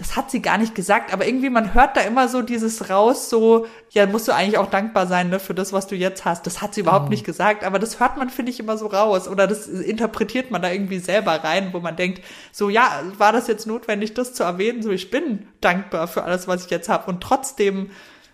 das 0.02 0.16
hat 0.16 0.32
sie 0.32 0.42
gar 0.42 0.58
nicht 0.58 0.74
gesagt, 0.74 1.12
aber 1.12 1.26
irgendwie 1.26 1.48
man 1.48 1.74
hört 1.74 1.96
da 1.96 2.00
immer 2.00 2.26
so 2.26 2.42
dieses 2.42 2.90
raus, 2.90 3.30
so, 3.30 3.66
ja, 3.90 4.04
musst 4.06 4.26
du 4.26 4.32
eigentlich 4.32 4.58
auch 4.58 4.68
dankbar 4.68 5.06
sein, 5.06 5.30
ne, 5.30 5.38
für 5.38 5.54
das, 5.54 5.72
was 5.72 5.86
du 5.86 5.94
jetzt 5.94 6.24
hast. 6.24 6.44
Das 6.44 6.60
hat 6.60 6.74
sie 6.74 6.80
überhaupt 6.80 7.06
oh. 7.06 7.10
nicht 7.10 7.24
gesagt, 7.24 7.62
aber 7.62 7.78
das 7.78 8.00
hört 8.00 8.16
man, 8.16 8.28
finde 8.28 8.50
ich, 8.50 8.58
immer 8.58 8.76
so 8.76 8.88
raus 8.88 9.28
oder 9.28 9.46
das 9.46 9.68
interpretiert 9.68 10.50
man 10.50 10.60
da 10.60 10.72
irgendwie 10.72 10.98
selber 10.98 11.44
rein, 11.44 11.68
wo 11.72 11.78
man 11.78 11.94
denkt, 11.94 12.20
so, 12.50 12.68
ja, 12.68 13.00
war 13.16 13.32
das 13.32 13.46
jetzt 13.46 13.68
notwendig, 13.68 14.12
das 14.14 14.34
zu 14.34 14.42
erwähnen? 14.42 14.82
So, 14.82 14.90
ich 14.90 15.12
bin 15.12 15.46
dankbar 15.60 16.08
für 16.08 16.24
alles, 16.24 16.48
was 16.48 16.64
ich 16.64 16.70
jetzt 16.70 16.88
habe 16.88 17.08
und 17.08 17.22
trotzdem 17.22 17.90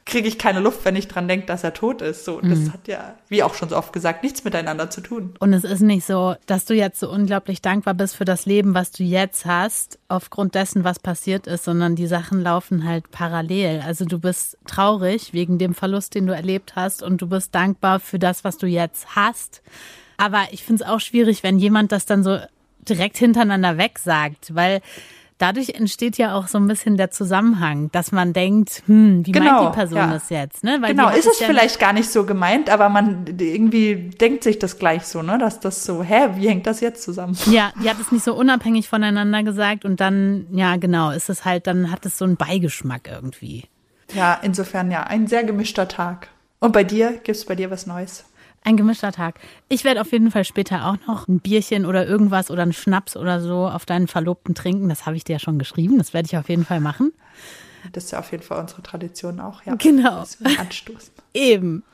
kriege 0.09 0.27
ich 0.27 0.39
keine 0.39 0.61
Luft, 0.61 0.85
wenn 0.85 0.97
ich 0.97 1.07
dran 1.07 1.29
denke, 1.29 1.47
dass 1.47 1.63
er 1.63 1.75
tot 1.75 2.03
ist. 2.03 2.25
So, 2.25 2.41
mhm. 2.43 2.51
das 2.51 2.73
hat 2.73 2.89
ja, 2.89 3.15
wie 3.29 3.43
auch 3.43 3.55
schon 3.55 3.69
so 3.69 3.77
oft 3.77 3.93
gesagt, 3.93 4.25
nichts 4.25 4.43
miteinander 4.43 4.91
zu 4.91 5.01
tun. 5.01 5.35
Und 5.39 5.53
es 5.53 5.65
ist 5.65 5.81
nicht 5.81 6.05
so, 6.05 6.35
dass 6.47 6.65
du 6.65 6.75
jetzt 6.75 6.99
so 6.99 7.11
unglaublich 7.11 7.63
dankbar 7.63 7.95
bist 7.95 8.17
für 8.17 8.25
das 8.25 8.47
Leben, 8.47 8.75
was 8.75 8.91
du 8.91 9.05
jetzt 9.05 9.47
hast, 9.47 9.99
aufgrund 10.09 10.55
dessen, 10.55 10.83
was 10.83 10.99
passiert 10.99 11.47
ist, 11.47 11.65
sondern 11.65 11.95
die 11.95 12.07
Sachen 12.07 12.41
laufen 12.41 12.89
halt 12.89 13.11
parallel. 13.11 13.83
Also 13.87 14.07
du 14.07 14.19
bist 14.19 14.57
traurig 14.67 15.33
wegen 15.33 15.59
dem 15.59 15.75
Verlust, 15.75 16.15
den 16.15 16.27
du 16.27 16.35
erlebt 16.35 16.75
hast 16.75 17.03
und 17.03 17.21
du 17.21 17.29
bist 17.29 17.55
dankbar 17.55 18.01
für 18.01 18.19
das, 18.19 18.43
was 18.43 18.57
du 18.57 18.67
jetzt 18.67 19.15
hast. 19.15 19.63
Aber 20.17 20.47
ich 20.51 20.65
finde 20.65 20.83
es 20.83 20.89
auch 20.89 21.01
schwierig, 21.01 21.43
wenn 21.43 21.59
jemand 21.59 21.93
das 21.93 22.07
dann 22.07 22.25
so 22.25 22.39
direkt 22.89 23.19
hintereinander 23.19 23.77
weg 23.77 23.99
sagt, 23.99 24.55
weil 24.55 24.81
dadurch 25.39 25.71
entsteht 25.71 26.19
ja 26.19 26.35
auch 26.35 26.49
so 26.49 26.59
ein 26.59 26.67
bisschen 26.67 26.97
der 26.97 27.11
Zusammenhang, 27.11 27.91
dass 27.93 28.13
man 28.13 28.33
denkt, 28.33 28.83
hm, 28.87 29.25
wie 29.25 29.33
genau, 29.33 29.63
meint 29.63 29.75
die 29.75 29.79
Person 29.79 29.99
ja. 29.99 30.13
das 30.13 30.31
jetzt? 30.31 30.65
Ne? 30.65 30.79
Weil 30.81 30.91
genau, 30.91 31.09
ist 31.09 31.27
es 31.27 31.41
ja 31.41 31.47
vielleicht 31.47 31.79
gar 31.79 31.93
nicht 31.93 32.11
so 32.11 32.25
gemeint, 32.25 32.71
aber 32.71 32.89
man 32.89 33.25
irgendwie 33.39 34.11
denkt 34.21 34.45
sich 34.45 34.59
das 34.59 34.79
gleich 34.79 35.05
so, 35.05 35.23
ne? 35.23 35.39
Dass 35.39 35.61
das 35.61 35.85
so, 35.85 36.03
hä, 36.03 36.31
wie 36.35 36.49
hängt 36.49 36.67
das 36.67 36.81
jetzt 36.81 37.03
zusammen? 37.03 37.37
Ja, 37.47 37.73
die 37.83 37.89
hat 37.89 38.01
es 38.01 38.13
nicht 38.13 38.25
so 38.25 38.35
unabhängig 38.35 38.89
voneinander 38.89 39.43
gesagt 39.43 39.85
und 39.85 40.01
dann, 40.01 40.47
ja, 40.53 40.77
genau, 40.77 41.11
ist 41.11 41.31
es 41.31 41.45
halt, 41.45 41.67
dann 41.67 41.91
hat 41.91 42.05
es 42.05 42.19
so 42.19 42.25
einen 42.25 42.37
Beigeschmack 42.37 43.09
irgendwie. 43.11 43.65
Ja, 44.13 44.39
insofern 44.43 44.91
ja, 44.91 45.05
ein 45.05 45.27
sehr 45.27 45.45
gemischter 45.45 45.89
Tag. 45.89 46.29
Und 46.61 46.73
bei 46.73 46.85
dir, 46.85 47.13
gibt 47.13 47.29
es 47.37 47.45
bei 47.45 47.55
dir 47.55 47.71
was 47.71 47.87
Neues? 47.87 48.25
Ein 48.65 48.77
gemischter 48.77 49.13
Tag. 49.13 49.39
Ich 49.69 49.85
werde 49.85 50.01
auf 50.01 50.13
jeden 50.13 50.31
Fall 50.31 50.45
später 50.45 50.87
auch 50.87 50.97
noch 51.07 51.29
ein 51.29 51.41
Bierchen 51.41 51.87
oder 51.87 52.07
irgendwas 52.07 52.51
oder 52.51 52.63
einen 52.63 52.73
Schnaps 52.73 53.17
oder 53.17 53.41
so 53.41 53.69
auf 53.69 53.87
deinen 53.87 54.09
Verlobten 54.09 54.55
trinken. 54.55 54.89
Das 54.89 55.07
habe 55.07 55.17
ich 55.17 55.25
dir 55.25 55.35
ja 55.35 55.39
schon 55.39 55.59
geschrieben. 55.59 55.99
Das 55.99 56.13
werde 56.13 56.27
ich 56.27 56.37
auf 56.37 56.49
jeden 56.49 56.65
Fall 56.65 56.81
machen. 56.81 57.13
Das 57.93 58.05
ist 58.05 58.11
ja 58.11 58.19
auf 58.19 58.31
jeden 58.33 58.43
Fall 58.43 58.61
unsere 58.61 58.83
Tradition 58.83 59.41
auch, 59.41 59.63
ja. 59.65 59.75
Genau. 59.77 60.25
Anstoßen. 60.59 61.13
Eben. 61.35 61.85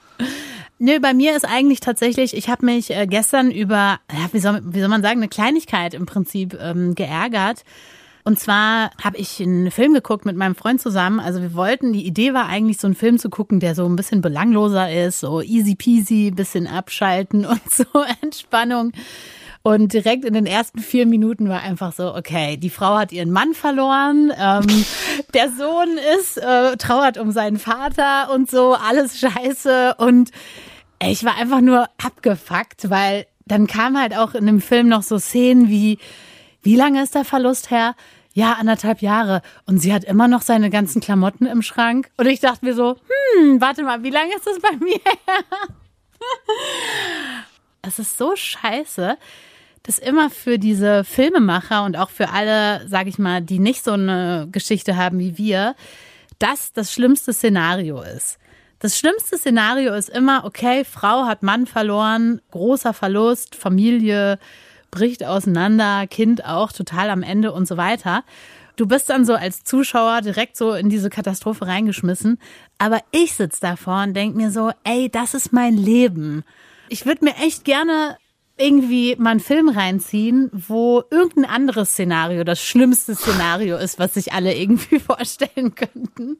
Nö, 0.78 0.98
bei 1.00 1.14
mir 1.14 1.36
ist 1.36 1.44
eigentlich 1.44 1.80
tatsächlich, 1.80 2.36
ich 2.36 2.48
habe 2.48 2.66
mich 2.66 2.90
äh, 2.90 3.06
gestern 3.06 3.50
über, 3.50 4.00
ja, 4.12 4.28
wie 4.32 4.40
soll, 4.40 4.60
wie 4.64 4.80
soll 4.80 4.88
man 4.88 5.02
sagen, 5.02 5.20
eine 5.20 5.28
Kleinigkeit 5.28 5.94
im 5.94 6.06
Prinzip 6.06 6.56
ähm, 6.60 6.94
geärgert. 6.94 7.64
Und 8.26 8.38
zwar 8.38 8.90
habe 9.02 9.18
ich 9.18 9.40
einen 9.42 9.70
Film 9.70 9.92
geguckt 9.92 10.24
mit 10.24 10.34
meinem 10.34 10.54
Freund 10.54 10.80
zusammen. 10.80 11.20
Also 11.20 11.42
wir 11.42 11.52
wollten, 11.52 11.92
die 11.92 12.06
Idee 12.06 12.32
war 12.32 12.46
eigentlich 12.46 12.78
so 12.78 12.86
einen 12.86 12.94
Film 12.94 13.18
zu 13.18 13.28
gucken, 13.28 13.60
der 13.60 13.74
so 13.74 13.84
ein 13.84 13.96
bisschen 13.96 14.22
belangloser 14.22 14.90
ist, 14.90 15.20
so 15.20 15.42
easy 15.42 15.74
peasy, 15.74 16.30
bisschen 16.30 16.66
abschalten 16.66 17.44
und 17.46 17.70
so 17.70 17.84
Entspannung. 18.22 18.92
Und 19.62 19.92
direkt 19.92 20.24
in 20.24 20.34
den 20.34 20.46
ersten 20.46 20.78
vier 20.78 21.06
Minuten 21.06 21.48
war 21.48 21.62
einfach 21.62 21.92
so, 21.92 22.14
okay, 22.14 22.56
die 22.56 22.70
Frau 22.70 22.96
hat 22.96 23.12
ihren 23.12 23.30
Mann 23.30 23.54
verloren, 23.54 24.32
ähm, 24.38 24.84
der 25.34 25.50
Sohn 25.50 25.98
ist, 26.18 26.38
äh, 26.38 26.76
trauert 26.76 27.18
um 27.18 27.30
seinen 27.30 27.58
Vater 27.58 28.30
und 28.32 28.50
so, 28.50 28.74
alles 28.74 29.18
scheiße. 29.18 29.96
Und 29.98 30.30
ich 31.02 31.24
war 31.24 31.36
einfach 31.36 31.60
nur 31.60 31.88
abgefuckt, 32.02 32.88
weil 32.88 33.26
dann 33.46 33.66
kam 33.66 33.98
halt 33.98 34.16
auch 34.16 34.34
in 34.34 34.46
dem 34.46 34.62
Film 34.62 34.88
noch 34.88 35.02
so 35.02 35.18
Szenen 35.18 35.68
wie, 35.68 35.98
wie 36.64 36.76
lange 36.76 37.02
ist 37.02 37.14
der 37.14 37.24
Verlust 37.24 37.70
her? 37.70 37.94
Ja, 38.32 38.54
anderthalb 38.54 39.00
Jahre. 39.00 39.42
Und 39.66 39.78
sie 39.78 39.94
hat 39.94 40.02
immer 40.02 40.26
noch 40.26 40.42
seine 40.42 40.68
ganzen 40.68 41.00
Klamotten 41.00 41.46
im 41.46 41.62
Schrank. 41.62 42.10
Und 42.16 42.26
ich 42.26 42.40
dachte 42.40 42.64
mir 42.64 42.74
so, 42.74 42.96
hm, 43.36 43.60
warte 43.60 43.84
mal, 43.84 44.02
wie 44.02 44.10
lange 44.10 44.34
ist 44.34 44.46
das 44.46 44.58
bei 44.60 44.72
mir 44.76 44.98
her? 45.04 45.44
es 47.82 47.98
ist 48.00 48.18
so 48.18 48.34
scheiße, 48.34 49.16
dass 49.84 49.98
immer 49.98 50.30
für 50.30 50.58
diese 50.58 51.04
Filmemacher 51.04 51.84
und 51.84 51.96
auch 51.96 52.10
für 52.10 52.30
alle, 52.30 52.88
sag 52.88 53.06
ich 53.06 53.18
mal, 53.18 53.40
die 53.40 53.58
nicht 53.58 53.84
so 53.84 53.92
eine 53.92 54.48
Geschichte 54.50 54.96
haben 54.96 55.18
wie 55.18 55.38
wir, 55.38 55.76
das 56.38 56.72
das 56.72 56.92
schlimmste 56.92 57.32
Szenario 57.32 58.00
ist. 58.02 58.38
Das 58.80 58.98
schlimmste 58.98 59.38
Szenario 59.38 59.94
ist 59.94 60.08
immer, 60.08 60.44
okay, 60.44 60.84
Frau 60.84 61.26
hat 61.26 61.42
Mann 61.42 61.66
verloren, 61.66 62.40
großer 62.50 62.92
Verlust, 62.92 63.54
Familie, 63.54 64.38
bricht 64.94 65.24
auseinander, 65.24 66.06
Kind 66.06 66.44
auch 66.44 66.70
total 66.70 67.10
am 67.10 67.24
Ende 67.24 67.52
und 67.52 67.66
so 67.66 67.76
weiter. 67.76 68.22
Du 68.76 68.86
bist 68.86 69.10
dann 69.10 69.24
so 69.24 69.34
als 69.34 69.64
Zuschauer 69.64 70.20
direkt 70.20 70.56
so 70.56 70.72
in 70.72 70.88
diese 70.88 71.10
Katastrophe 71.10 71.66
reingeschmissen. 71.66 72.38
Aber 72.78 73.00
ich 73.10 73.34
sitze 73.34 73.60
davor 73.60 74.04
und 74.04 74.14
denke 74.14 74.36
mir 74.36 74.52
so, 74.52 74.70
ey, 74.84 75.10
das 75.10 75.34
ist 75.34 75.52
mein 75.52 75.76
Leben. 75.76 76.44
Ich 76.88 77.06
würde 77.06 77.24
mir 77.24 77.34
echt 77.44 77.64
gerne 77.64 78.16
irgendwie 78.56 79.16
mal 79.16 79.30
einen 79.30 79.40
Film 79.40 79.68
reinziehen, 79.68 80.48
wo 80.52 81.02
irgendein 81.10 81.44
anderes 81.44 81.90
Szenario 81.90 82.44
das 82.44 82.62
schlimmste 82.62 83.16
Szenario 83.16 83.76
ist, 83.76 83.98
was 83.98 84.14
sich 84.14 84.32
alle 84.32 84.56
irgendwie 84.56 85.00
vorstellen 85.00 85.74
könnten. 85.74 86.38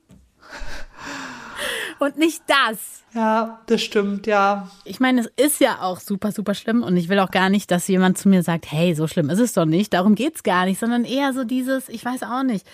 Und 1.99 2.17
nicht 2.19 2.43
das. 2.47 3.03
Ja, 3.15 3.61
das 3.67 3.83
stimmt, 3.83 4.27
ja. 4.27 4.71
Ich 4.85 5.01
meine, 5.01 5.21
es 5.21 5.27
ist 5.37 5.61
ja 5.61 5.81
auch 5.81 6.01
super, 6.01 6.33
super 6.33 6.55
schlimm 6.55 6.83
und 6.83 6.97
ich 6.97 7.09
will 7.09 7.19
auch 7.21 7.31
gar 7.31 7.51
nicht, 7.51 7.71
dass 7.71 7.89
jemand 7.89 8.19
zu 8.19 8.29
mir 8.29 8.43
sagt, 8.43 8.71
hey, 8.71 8.95
so 8.95 9.07
schlimm 9.07 9.31
ist 9.31 9.39
es 9.39 9.53
doch 9.53 9.67
nicht, 9.67 9.93
darum 9.93 10.15
geht's 10.15 10.43
gar 10.43 10.65
nicht, 10.65 10.81
sondern 10.81 11.05
eher 11.05 11.33
so 11.33 11.45
dieses, 11.45 11.89
ich 11.89 12.05
weiß 12.05 12.23
auch 12.25 12.43
nicht. 12.43 12.67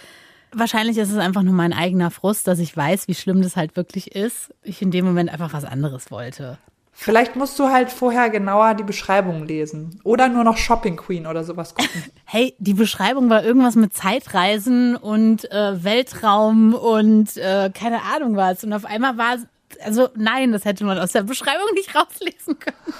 Wahrscheinlich 0.52 0.98
ist 0.98 1.10
es 1.10 1.18
einfach 1.18 1.42
nur 1.42 1.54
mein 1.54 1.72
eigener 1.72 2.10
Frust, 2.10 2.48
dass 2.48 2.58
ich 2.58 2.76
weiß, 2.76 3.06
wie 3.06 3.14
schlimm 3.14 3.42
das 3.42 3.56
halt 3.56 3.76
wirklich 3.76 4.16
ist. 4.16 4.52
Ich 4.62 4.82
in 4.82 4.90
dem 4.90 5.04
Moment 5.04 5.30
einfach 5.30 5.52
was 5.52 5.64
anderes 5.64 6.10
wollte. 6.10 6.58
Vielleicht 7.02 7.34
musst 7.34 7.58
du 7.58 7.70
halt 7.70 7.90
vorher 7.90 8.28
genauer 8.28 8.74
die 8.74 8.82
Beschreibung 8.82 9.46
lesen. 9.46 9.98
Oder 10.04 10.28
nur 10.28 10.44
noch 10.44 10.58
Shopping 10.58 10.98
Queen 10.98 11.26
oder 11.26 11.44
sowas 11.44 11.74
gucken. 11.74 12.04
Hey, 12.26 12.54
die 12.58 12.74
Beschreibung 12.74 13.30
war 13.30 13.42
irgendwas 13.42 13.74
mit 13.74 13.94
Zeitreisen 13.94 14.96
und 14.96 15.50
äh, 15.50 15.82
Weltraum 15.82 16.74
und 16.74 17.38
äh, 17.38 17.70
keine 17.72 18.02
Ahnung 18.02 18.36
was. 18.36 18.64
Und 18.64 18.74
auf 18.74 18.84
einmal 18.84 19.16
war 19.16 19.36
es, 19.36 19.46
also 19.82 20.10
nein, 20.14 20.52
das 20.52 20.66
hätte 20.66 20.84
man 20.84 20.98
aus 20.98 21.12
der 21.12 21.22
Beschreibung 21.22 21.72
nicht 21.72 21.94
rauslesen 21.94 22.58
können. 22.58 22.94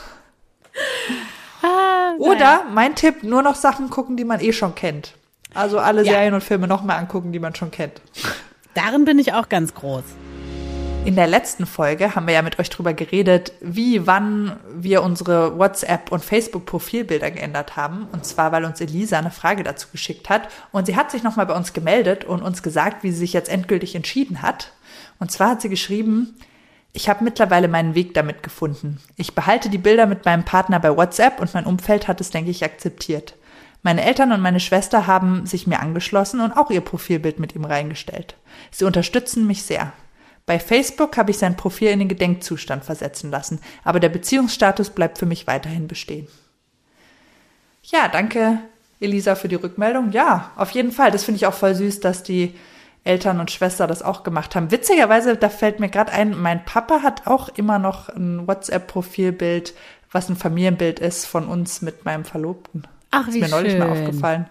ah, 1.62 2.14
oder 2.16 2.64
mein 2.72 2.94
Tipp, 2.94 3.22
nur 3.22 3.42
noch 3.42 3.54
Sachen 3.54 3.90
gucken, 3.90 4.16
die 4.16 4.24
man 4.24 4.40
eh 4.40 4.54
schon 4.54 4.74
kennt. 4.74 5.12
Also 5.52 5.78
alle 5.78 6.06
ja. 6.06 6.12
Serien 6.12 6.32
und 6.32 6.42
Filme 6.42 6.66
nochmal 6.66 6.96
angucken, 6.96 7.32
die 7.32 7.38
man 7.38 7.54
schon 7.54 7.70
kennt. 7.70 8.00
Darin 8.72 9.04
bin 9.04 9.18
ich 9.18 9.34
auch 9.34 9.50
ganz 9.50 9.74
groß. 9.74 10.04
In 11.06 11.16
der 11.16 11.26
letzten 11.26 11.66
Folge 11.66 12.14
haben 12.14 12.26
wir 12.26 12.34
ja 12.34 12.42
mit 12.42 12.58
euch 12.58 12.68
drüber 12.68 12.92
geredet, 12.92 13.52
wie, 13.60 14.06
wann 14.06 14.60
wir 14.74 15.02
unsere 15.02 15.58
WhatsApp- 15.58 16.12
und 16.12 16.24
Facebook-Profilbilder 16.24 17.30
geändert 17.30 17.74
haben. 17.76 18.06
Und 18.12 18.24
zwar, 18.26 18.52
weil 18.52 18.64
uns 18.64 18.80
Elisa 18.80 19.18
eine 19.18 19.30
Frage 19.30 19.64
dazu 19.64 19.88
geschickt 19.90 20.28
hat. 20.28 20.48
Und 20.72 20.86
sie 20.86 20.96
hat 20.96 21.10
sich 21.10 21.22
nochmal 21.22 21.46
bei 21.46 21.56
uns 21.56 21.72
gemeldet 21.72 22.24
und 22.24 22.42
uns 22.42 22.62
gesagt, 22.62 23.02
wie 23.02 23.10
sie 23.10 23.18
sich 23.18 23.32
jetzt 23.32 23.48
endgültig 23.48 23.94
entschieden 23.94 24.42
hat. 24.42 24.72
Und 25.18 25.32
zwar 25.32 25.50
hat 25.50 25.62
sie 25.62 25.70
geschrieben, 25.70 26.36
ich 26.92 27.08
habe 27.08 27.24
mittlerweile 27.24 27.68
meinen 27.68 27.94
Weg 27.94 28.14
damit 28.14 28.42
gefunden. 28.42 29.00
Ich 29.16 29.34
behalte 29.34 29.70
die 29.70 29.78
Bilder 29.78 30.06
mit 30.06 30.24
meinem 30.24 30.44
Partner 30.44 30.80
bei 30.80 30.96
WhatsApp 30.96 31.40
und 31.40 31.54
mein 31.54 31.66
Umfeld 31.66 32.08
hat 32.08 32.20
es, 32.20 32.30
denke 32.30 32.50
ich, 32.50 32.62
akzeptiert. 32.62 33.34
Meine 33.82 34.04
Eltern 34.04 34.32
und 34.32 34.42
meine 34.42 34.60
Schwester 34.60 35.06
haben 35.06 35.46
sich 35.46 35.66
mir 35.66 35.80
angeschlossen 35.80 36.40
und 36.40 36.52
auch 36.52 36.70
ihr 36.70 36.82
Profilbild 36.82 37.38
mit 37.38 37.54
ihm 37.54 37.64
reingestellt. 37.64 38.36
Sie 38.70 38.84
unterstützen 38.84 39.46
mich 39.46 39.62
sehr. 39.62 39.92
Bei 40.50 40.58
Facebook 40.58 41.16
habe 41.16 41.30
ich 41.30 41.38
sein 41.38 41.56
Profil 41.56 41.90
in 41.90 42.00
den 42.00 42.08
Gedenkzustand 42.08 42.84
versetzen 42.84 43.30
lassen, 43.30 43.60
aber 43.84 44.00
der 44.00 44.08
Beziehungsstatus 44.08 44.90
bleibt 44.90 45.18
für 45.18 45.24
mich 45.24 45.46
weiterhin 45.46 45.86
bestehen. 45.86 46.26
Ja, 47.84 48.08
danke, 48.08 48.58
Elisa, 48.98 49.36
für 49.36 49.46
die 49.46 49.54
Rückmeldung. 49.54 50.10
Ja, 50.10 50.50
auf 50.56 50.72
jeden 50.72 50.90
Fall. 50.90 51.12
Das 51.12 51.22
finde 51.22 51.36
ich 51.36 51.46
auch 51.46 51.54
voll 51.54 51.76
süß, 51.76 52.00
dass 52.00 52.24
die 52.24 52.56
Eltern 53.04 53.38
und 53.38 53.52
Schwester 53.52 53.86
das 53.86 54.02
auch 54.02 54.24
gemacht 54.24 54.56
haben. 54.56 54.72
Witzigerweise, 54.72 55.36
da 55.36 55.50
fällt 55.50 55.78
mir 55.78 55.88
gerade 55.88 56.10
ein, 56.10 56.36
mein 56.36 56.64
Papa 56.64 57.04
hat 57.04 57.28
auch 57.28 57.48
immer 57.50 57.78
noch 57.78 58.08
ein 58.08 58.48
WhatsApp-Profilbild, 58.48 59.72
was 60.10 60.28
ein 60.30 60.36
Familienbild 60.36 60.98
ist 60.98 61.26
von 61.26 61.46
uns 61.46 61.80
mit 61.80 62.04
meinem 62.04 62.24
Verlobten. 62.24 62.88
Ach, 63.12 63.28
wie 63.28 63.38
ist 63.38 63.40
mir 63.42 63.46
schön. 63.46 63.50
neulich 63.50 63.78
mal 63.78 63.90
aufgefallen. 63.90 64.46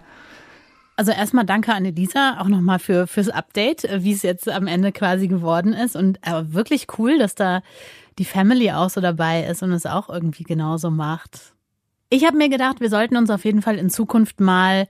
Also 1.00 1.12
erstmal 1.12 1.46
danke 1.46 1.72
an 1.72 1.86
Elisa 1.86 2.36
auch 2.42 2.48
nochmal 2.48 2.78
für, 2.78 3.06
fürs 3.06 3.30
Update, 3.30 3.86
äh, 3.86 4.04
wie 4.04 4.12
es 4.12 4.20
jetzt 4.20 4.50
am 4.50 4.66
Ende 4.66 4.92
quasi 4.92 5.28
geworden 5.28 5.72
ist. 5.72 5.96
Und 5.96 6.18
aber 6.22 6.52
wirklich 6.52 6.88
cool, 6.98 7.18
dass 7.18 7.34
da 7.34 7.62
die 8.18 8.26
Family 8.26 8.70
auch 8.70 8.90
so 8.90 9.00
dabei 9.00 9.46
ist 9.46 9.62
und 9.62 9.72
es 9.72 9.86
auch 9.86 10.10
irgendwie 10.10 10.42
genauso 10.42 10.90
macht. 10.90 11.54
Ich 12.10 12.26
habe 12.26 12.36
mir 12.36 12.50
gedacht, 12.50 12.82
wir 12.82 12.90
sollten 12.90 13.16
uns 13.16 13.30
auf 13.30 13.46
jeden 13.46 13.62
Fall 13.62 13.78
in 13.78 13.88
Zukunft 13.88 14.40
mal 14.40 14.88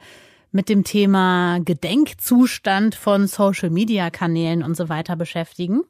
mit 0.50 0.68
dem 0.68 0.82
Thema 0.82 1.60
Gedenkzustand 1.60 2.96
von 2.96 3.28
Social-Media-Kanälen 3.28 4.64
und 4.64 4.76
so 4.76 4.88
weiter 4.88 5.14
beschäftigen. 5.14 5.82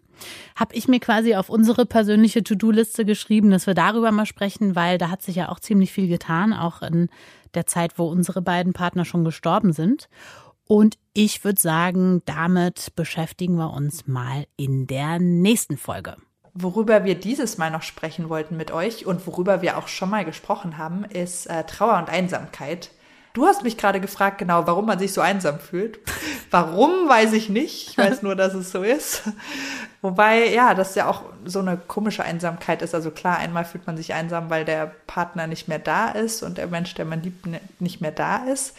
Habe 0.54 0.74
ich 0.74 0.86
mir 0.86 1.00
quasi 1.00 1.34
auf 1.34 1.48
unsere 1.48 1.86
persönliche 1.86 2.44
To-Do-Liste 2.44 3.06
geschrieben, 3.06 3.50
dass 3.50 3.66
wir 3.66 3.72
darüber 3.72 4.12
mal 4.12 4.26
sprechen, 4.26 4.76
weil 4.76 4.98
da 4.98 5.08
hat 5.08 5.22
sich 5.22 5.36
ja 5.36 5.48
auch 5.48 5.60
ziemlich 5.60 5.92
viel 5.92 6.08
getan, 6.08 6.52
auch 6.52 6.82
in 6.82 7.08
der 7.54 7.66
Zeit, 7.66 7.98
wo 7.98 8.06
unsere 8.08 8.42
beiden 8.42 8.72
Partner 8.72 9.04
schon 9.04 9.24
gestorben 9.24 9.72
sind. 9.72 10.08
Und 10.64 10.98
ich 11.14 11.42
würde 11.42 11.60
sagen, 11.60 12.22
damit 12.26 12.94
beschäftigen 12.94 13.56
wir 13.56 13.72
uns 13.72 14.06
mal 14.06 14.46
in 14.56 14.86
der 14.86 15.18
nächsten 15.18 15.76
Folge. 15.76 16.16
Worüber 16.54 17.04
wir 17.04 17.14
dieses 17.14 17.58
Mal 17.58 17.70
noch 17.70 17.82
sprechen 17.82 18.28
wollten 18.28 18.56
mit 18.56 18.70
euch 18.70 19.06
und 19.06 19.26
worüber 19.26 19.62
wir 19.62 19.78
auch 19.78 19.88
schon 19.88 20.10
mal 20.10 20.24
gesprochen 20.24 20.78
haben, 20.78 21.04
ist 21.04 21.46
äh, 21.46 21.64
Trauer 21.64 21.98
und 21.98 22.08
Einsamkeit. 22.08 22.90
Du 23.32 23.46
hast 23.46 23.62
mich 23.62 23.76
gerade 23.76 24.00
gefragt, 24.00 24.38
genau, 24.38 24.66
warum 24.66 24.86
man 24.86 24.98
sich 24.98 25.12
so 25.12 25.20
einsam 25.20 25.60
fühlt. 25.60 26.00
Warum, 26.50 27.08
weiß 27.08 27.32
ich 27.32 27.48
nicht. 27.48 27.90
Ich 27.90 27.98
weiß 27.98 28.22
nur, 28.22 28.34
dass 28.34 28.54
es 28.54 28.72
so 28.72 28.82
ist. 28.82 29.22
Wobei, 30.02 30.52
ja, 30.52 30.74
das 30.74 30.94
ja 30.94 31.08
auch 31.08 31.22
so 31.44 31.60
eine 31.60 31.76
komische 31.76 32.24
Einsamkeit 32.24 32.82
ist. 32.82 32.94
Also 32.94 33.10
klar, 33.10 33.38
einmal 33.38 33.64
fühlt 33.64 33.86
man 33.86 33.96
sich 33.96 34.14
einsam, 34.14 34.50
weil 34.50 34.64
der 34.64 34.86
Partner 35.06 35.46
nicht 35.46 35.68
mehr 35.68 35.78
da 35.78 36.08
ist 36.10 36.42
und 36.42 36.58
der 36.58 36.66
Mensch, 36.66 36.94
der 36.94 37.04
man 37.04 37.22
liebt, 37.22 37.46
nicht 37.78 38.00
mehr 38.00 38.12
da 38.12 38.38
ist. 38.44 38.76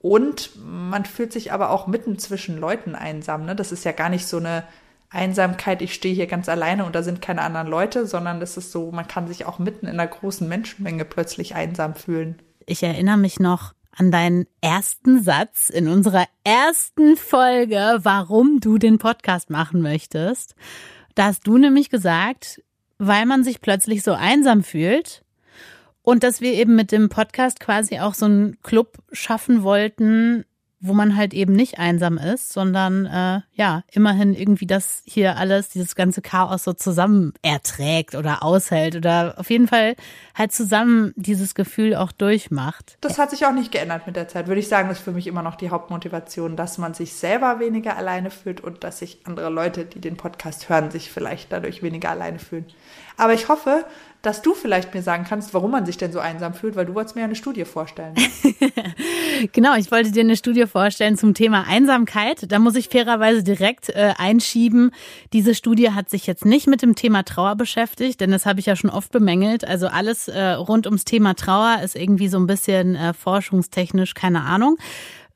Und 0.00 0.50
man 0.62 1.04
fühlt 1.04 1.32
sich 1.32 1.52
aber 1.52 1.70
auch 1.70 1.86
mitten 1.86 2.18
zwischen 2.18 2.58
Leuten 2.58 2.94
einsam. 2.94 3.46
Ne? 3.46 3.56
Das 3.56 3.72
ist 3.72 3.84
ja 3.84 3.92
gar 3.92 4.10
nicht 4.10 4.26
so 4.26 4.36
eine 4.36 4.64
Einsamkeit, 5.08 5.82
ich 5.82 5.94
stehe 5.94 6.14
hier 6.14 6.26
ganz 6.26 6.48
alleine 6.48 6.84
und 6.84 6.94
da 6.94 7.02
sind 7.02 7.22
keine 7.22 7.42
anderen 7.42 7.68
Leute, 7.68 8.06
sondern 8.06 8.40
das 8.40 8.56
ist 8.56 8.72
so, 8.72 8.90
man 8.90 9.08
kann 9.08 9.28
sich 9.28 9.46
auch 9.46 9.58
mitten 9.58 9.86
in 9.86 9.98
einer 9.98 10.06
großen 10.06 10.48
Menschenmenge 10.48 11.04
plötzlich 11.04 11.54
einsam 11.54 11.94
fühlen. 11.94 12.38
Ich 12.66 12.82
erinnere 12.82 13.16
mich 13.16 13.38
noch, 13.38 13.72
an 13.96 14.10
deinen 14.10 14.46
ersten 14.60 15.22
Satz 15.22 15.70
in 15.70 15.88
unserer 15.88 16.26
ersten 16.44 17.16
Folge, 17.16 17.98
warum 18.02 18.60
du 18.60 18.78
den 18.78 18.98
Podcast 18.98 19.50
machen 19.50 19.80
möchtest. 19.80 20.54
Da 21.14 21.24
hast 21.24 21.46
du 21.46 21.56
nämlich 21.56 21.88
gesagt, 21.88 22.62
weil 22.98 23.26
man 23.26 23.42
sich 23.42 23.60
plötzlich 23.60 24.02
so 24.02 24.12
einsam 24.12 24.62
fühlt 24.62 25.24
und 26.02 26.22
dass 26.22 26.40
wir 26.40 26.52
eben 26.52 26.76
mit 26.76 26.92
dem 26.92 27.08
Podcast 27.08 27.58
quasi 27.58 27.98
auch 27.98 28.14
so 28.14 28.26
einen 28.26 28.60
Club 28.62 28.98
schaffen 29.12 29.62
wollten, 29.62 30.44
wo 30.80 30.92
man 30.92 31.16
halt 31.16 31.32
eben 31.32 31.54
nicht 31.54 31.78
einsam 31.78 32.18
ist, 32.18 32.52
sondern 32.52 33.06
äh, 33.06 33.40
ja, 33.54 33.82
immerhin 33.90 34.34
irgendwie 34.34 34.66
das 34.66 35.02
hier 35.06 35.36
alles, 35.36 35.70
dieses 35.70 35.94
ganze 35.94 36.20
Chaos 36.20 36.64
so 36.64 36.74
zusammen 36.74 37.32
erträgt 37.42 38.14
oder 38.14 38.42
aushält 38.42 38.94
oder 38.94 39.34
auf 39.38 39.48
jeden 39.50 39.68
Fall 39.68 39.96
halt 40.34 40.52
zusammen 40.52 41.12
dieses 41.16 41.54
Gefühl 41.54 41.94
auch 41.94 42.12
durchmacht. 42.12 42.98
Das 43.00 43.18
hat 43.18 43.30
sich 43.30 43.46
auch 43.46 43.52
nicht 43.52 43.72
geändert 43.72 44.06
mit 44.06 44.16
der 44.16 44.28
Zeit, 44.28 44.48
würde 44.48 44.60
ich 44.60 44.68
sagen, 44.68 44.88
das 44.88 44.98
ist 44.98 45.04
für 45.04 45.12
mich 45.12 45.26
immer 45.26 45.42
noch 45.42 45.54
die 45.56 45.70
Hauptmotivation, 45.70 46.56
dass 46.56 46.78
man 46.78 46.92
sich 46.94 47.14
selber 47.14 47.58
weniger 47.58 47.96
alleine 47.96 48.30
fühlt 48.30 48.60
und 48.60 48.84
dass 48.84 48.98
sich 48.98 49.20
andere 49.24 49.48
Leute, 49.48 49.86
die 49.86 50.00
den 50.00 50.16
Podcast 50.16 50.68
hören, 50.68 50.90
sich 50.90 51.10
vielleicht 51.10 51.52
dadurch 51.52 51.82
weniger 51.82 52.10
alleine 52.10 52.38
fühlen. 52.38 52.66
Aber 53.16 53.32
ich 53.32 53.48
hoffe, 53.48 53.86
dass 54.26 54.42
du 54.42 54.54
vielleicht 54.54 54.92
mir 54.92 55.02
sagen 55.02 55.24
kannst, 55.26 55.54
warum 55.54 55.70
man 55.70 55.86
sich 55.86 55.98
denn 55.98 56.10
so 56.10 56.18
einsam 56.18 56.52
fühlt, 56.52 56.74
weil 56.74 56.84
du 56.84 56.94
wolltest 56.94 57.14
mir 57.14 57.22
eine 57.22 57.36
Studie 57.36 57.64
vorstellen. 57.64 58.14
genau, 59.52 59.76
ich 59.76 59.92
wollte 59.92 60.10
dir 60.10 60.22
eine 60.22 60.34
Studie 60.34 60.66
vorstellen 60.66 61.16
zum 61.16 61.32
Thema 61.32 61.64
Einsamkeit. 61.68 62.50
Da 62.50 62.58
muss 62.58 62.74
ich 62.74 62.88
fairerweise 62.88 63.44
direkt 63.44 63.88
äh, 63.90 64.14
einschieben. 64.18 64.90
Diese 65.32 65.54
Studie 65.54 65.92
hat 65.92 66.10
sich 66.10 66.26
jetzt 66.26 66.44
nicht 66.44 66.66
mit 66.66 66.82
dem 66.82 66.96
Thema 66.96 67.22
Trauer 67.22 67.54
beschäftigt, 67.54 68.20
denn 68.20 68.32
das 68.32 68.46
habe 68.46 68.58
ich 68.58 68.66
ja 68.66 68.74
schon 68.74 68.90
oft 68.90 69.12
bemängelt. 69.12 69.64
Also 69.64 69.86
alles 69.86 70.26
äh, 70.26 70.42
rund 70.54 70.86
ums 70.86 71.04
Thema 71.04 71.34
Trauer 71.34 71.78
ist 71.84 71.94
irgendwie 71.94 72.26
so 72.26 72.38
ein 72.38 72.48
bisschen 72.48 72.96
äh, 72.96 73.14
forschungstechnisch, 73.14 74.14
keine 74.14 74.42
Ahnung. 74.42 74.76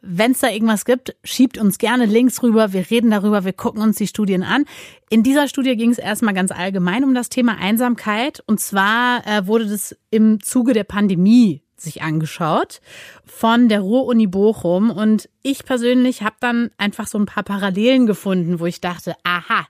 Wenn 0.03 0.33
es 0.33 0.41
da 0.41 0.49
irgendwas 0.49 0.87
gibt, 0.87 1.15
schiebt 1.25 1.59
uns 1.59 1.79
gerne 1.79 2.07
Links 2.07 2.43
rüber. 2.43 2.73
Wir 2.73 2.91
reden 2.91 3.11
darüber, 3.11 3.45
wir 3.45 3.53
gucken 3.53 3.83
uns 3.83 3.97
die 3.97 4.07
Studien 4.07 4.43
an. 4.43 4.65
In 5.11 5.23
dieser 5.23 5.47
Studie 5.47 5.77
ging 5.77 5.91
es 5.91 5.99
erstmal 5.99 6.33
ganz 6.33 6.53
allgemein 6.53 7.05
um 7.05 7.15
das 7.15 7.29
Thema 7.29 7.59
Einsamkeit. 7.59 8.43
Und 8.47 8.61
zwar 8.61 9.27
äh, 9.27 9.47
wurde 9.47 9.67
das 9.67 9.95
im 10.11 10.43
Zuge 10.43 10.73
der 10.73 10.85
Pandemie 10.85 11.63
sich 11.77 12.03
angeschaut 12.03 12.81
von 13.25 13.69
der 13.69 13.81
Ruhr-Uni 13.81 14.27
Bochum. 14.27 14.91
Und 14.91 15.29
ich 15.43 15.65
persönlich 15.65 16.23
habe 16.23 16.37
dann 16.41 16.71
einfach 16.79 17.07
so 17.07 17.19
ein 17.19 17.27
paar 17.27 17.43
Parallelen 17.43 18.07
gefunden, 18.07 18.61
wo 18.61 18.67
ich 18.67 18.81
dachte, 18.81 19.15
aha, 19.25 19.67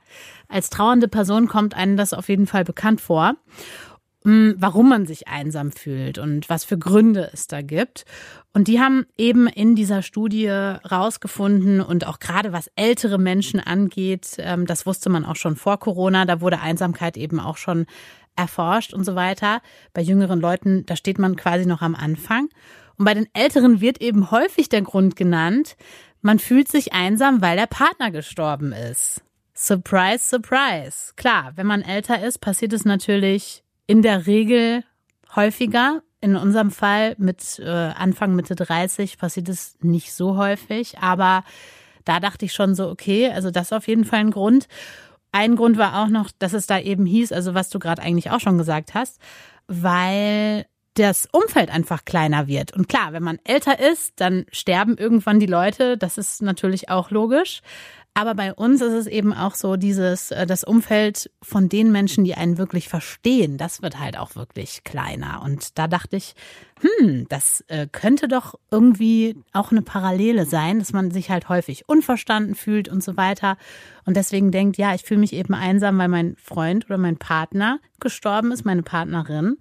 als 0.49 0.71
trauernde 0.71 1.09
Person 1.09 1.49
kommt 1.49 1.75
einem 1.75 1.97
das 1.97 2.13
auf 2.13 2.29
jeden 2.29 2.47
Fall 2.47 2.65
bekannt 2.65 3.01
vor. 3.01 3.35
Mm, 4.23 4.51
warum 4.57 4.91
man 4.91 5.07
sich 5.07 5.29
einsam 5.29 5.73
fühlt 5.73 6.19
und 6.19 6.51
was 6.51 6.65
für 6.65 6.77
Gründe 6.77 7.31
es 7.33 7.47
da 7.47 7.63
gibt. 7.63 8.05
Und 8.53 8.69
die 8.69 8.79
haben 8.79 9.07
eben 9.17 9.47
in 9.47 9.75
dieser 9.75 10.03
Studie 10.03 10.49
rausgefunden 10.49 11.81
und 11.81 12.07
auch 12.07 12.19
gerade 12.19 12.53
was 12.53 12.71
ältere 12.77 13.19
Menschen 13.19 13.61
angeht, 13.61 14.37
ähm, 14.39 14.67
das 14.67 14.85
wusste 14.85 15.09
man 15.09 15.25
auch 15.25 15.37
schon 15.37 15.57
vor 15.57 15.79
Corona, 15.79 16.27
da 16.27 16.43
wurde 16.43 16.61
Einsamkeit 16.61 17.17
eben 17.17 17.41
auch 17.41 17.57
schon 17.57 17.87
erforscht 18.37 18.93
und 18.93 19.05
so 19.05 19.15
weiter. 19.15 19.63
Bei 19.95 20.03
jüngeren 20.03 20.41
Leuten, 20.41 20.85
da 20.85 20.97
steht 20.97 21.19
man 21.19 21.37
quasi 21.37 21.65
noch 21.65 21.81
am 21.81 21.95
Anfang. 21.95 22.51
Und 22.99 23.07
bei 23.07 23.15
den 23.15 23.29
Älteren 23.33 23.81
wird 23.81 24.03
eben 24.03 24.31
häufig 24.31 24.69
der 24.69 24.83
Grund 24.83 25.17
genannt, 25.17 25.77
man 26.21 26.39
fühlt 26.39 26.69
sich 26.69 26.93
einsam, 26.93 27.41
weil 27.41 27.57
der 27.57 27.67
Partner 27.67 28.11
gestorben 28.11 28.73
ist. 28.73 29.23
Surprise, 29.55 30.23
surprise. 30.23 31.15
Klar, 31.17 31.53
wenn 31.57 31.67
man 31.67 31.81
älter 31.81 32.23
ist, 32.23 32.41
passiert 32.41 32.75
es 32.75 32.85
natürlich 32.85 33.63
in 33.91 34.03
der 34.03 34.29
Regel 34.29 34.85
häufiger. 35.35 36.03
In 36.21 36.37
unserem 36.37 36.71
Fall 36.71 37.17
mit 37.19 37.59
äh, 37.59 37.69
Anfang 37.69 38.37
Mitte 38.37 38.55
30 38.55 39.19
passiert 39.19 39.49
es 39.49 39.79
nicht 39.81 40.13
so 40.13 40.37
häufig, 40.37 40.99
aber 40.99 41.43
da 42.05 42.21
dachte 42.21 42.45
ich 42.45 42.53
schon 42.53 42.77
so, 42.77 42.89
okay, 42.89 43.33
also 43.33 43.51
das 43.51 43.69
ist 43.69 43.73
auf 43.73 43.89
jeden 43.89 44.05
Fall 44.05 44.21
ein 44.21 44.31
Grund. 44.31 44.69
ein 45.33 45.57
Grund 45.57 45.77
war 45.77 46.01
auch 46.01 46.09
noch, 46.09 46.31
dass 46.39 46.53
es 46.53 46.69
da 46.69 46.79
eben 46.79 47.05
hieß, 47.05 47.33
also 47.33 47.55
was 47.55 47.69
du 47.69 47.81
gerade 47.81 48.01
eigentlich 48.01 48.31
auch 48.31 48.39
schon 48.39 48.59
gesagt 48.59 48.95
hast, 48.95 49.21
weil 49.67 50.67
das 50.95 51.29
Umfeld 51.33 51.71
einfach 51.71 52.05
kleiner 52.05 52.47
wird. 52.47 52.73
Und 52.73 52.89
klar, 52.89 53.13
wenn 53.13 53.25
man 53.25 53.41
älter 53.43 53.81
ist, 53.81 54.21
dann 54.21 54.47
sterben 54.53 54.99
irgendwann 54.99 55.41
die 55.41 55.47
Leute. 55.47 55.97
Das 55.97 56.17
ist 56.17 56.43
natürlich 56.43 56.91
auch 56.91 57.11
logisch. 57.11 57.63
Aber 58.13 58.35
bei 58.35 58.53
uns 58.53 58.81
ist 58.83 58.93
es 58.93 59.07
eben 59.07 59.33
auch 59.33 59.55
so, 59.55 59.77
dieses, 59.77 60.31
äh, 60.33 60.45
das 60.45 60.65
Umfeld 60.65 61.31
von 61.43 61.69
den 61.69 61.93
Menschen, 61.93 62.25
die 62.25 62.35
einen 62.35 62.59
wirklich 62.59 62.89
verstehen, 62.89 63.57
das 63.57 63.83
wird 63.83 63.99
halt 64.01 64.19
auch 64.19 64.35
wirklich 64.35 64.83
kleiner. 64.85 65.43
Und 65.45 65.79
da 65.79 65.87
dachte 65.87 66.17
ich, 66.17 66.35
hm, 66.81 67.27
das 67.29 67.65
äh, 67.69 67.87
könnte 67.91 68.27
doch 68.27 68.57
irgendwie 68.71 69.37
auch 69.53 69.71
eine 69.71 69.83
Parallele 69.83 70.45
sein, 70.45 70.81
dass 70.81 70.93
man 70.93 71.13
sich 71.13 71.31
halt 71.31 71.49
häufig 71.49 71.89
unverstanden 71.89 72.57
fühlt 72.57 72.89
und 72.89 73.03
so 73.03 73.17
weiter. 73.17 73.57
Und 74.05 74.17
deswegen 74.17 74.51
denkt, 74.51 74.77
ja, 74.77 74.95
ich 74.95 75.03
fühle 75.03 75.21
mich 75.21 75.33
eben 75.33 75.55
einsam, 75.55 75.97
weil 75.99 76.09
mein 76.09 76.37
Freund 76.37 76.87
oder 76.87 76.99
mein 76.99 77.17
Partner 77.17 77.79
gestorben 78.01 78.51
ist, 78.51 78.65
meine 78.65 78.83
Partnerin. 78.83 79.57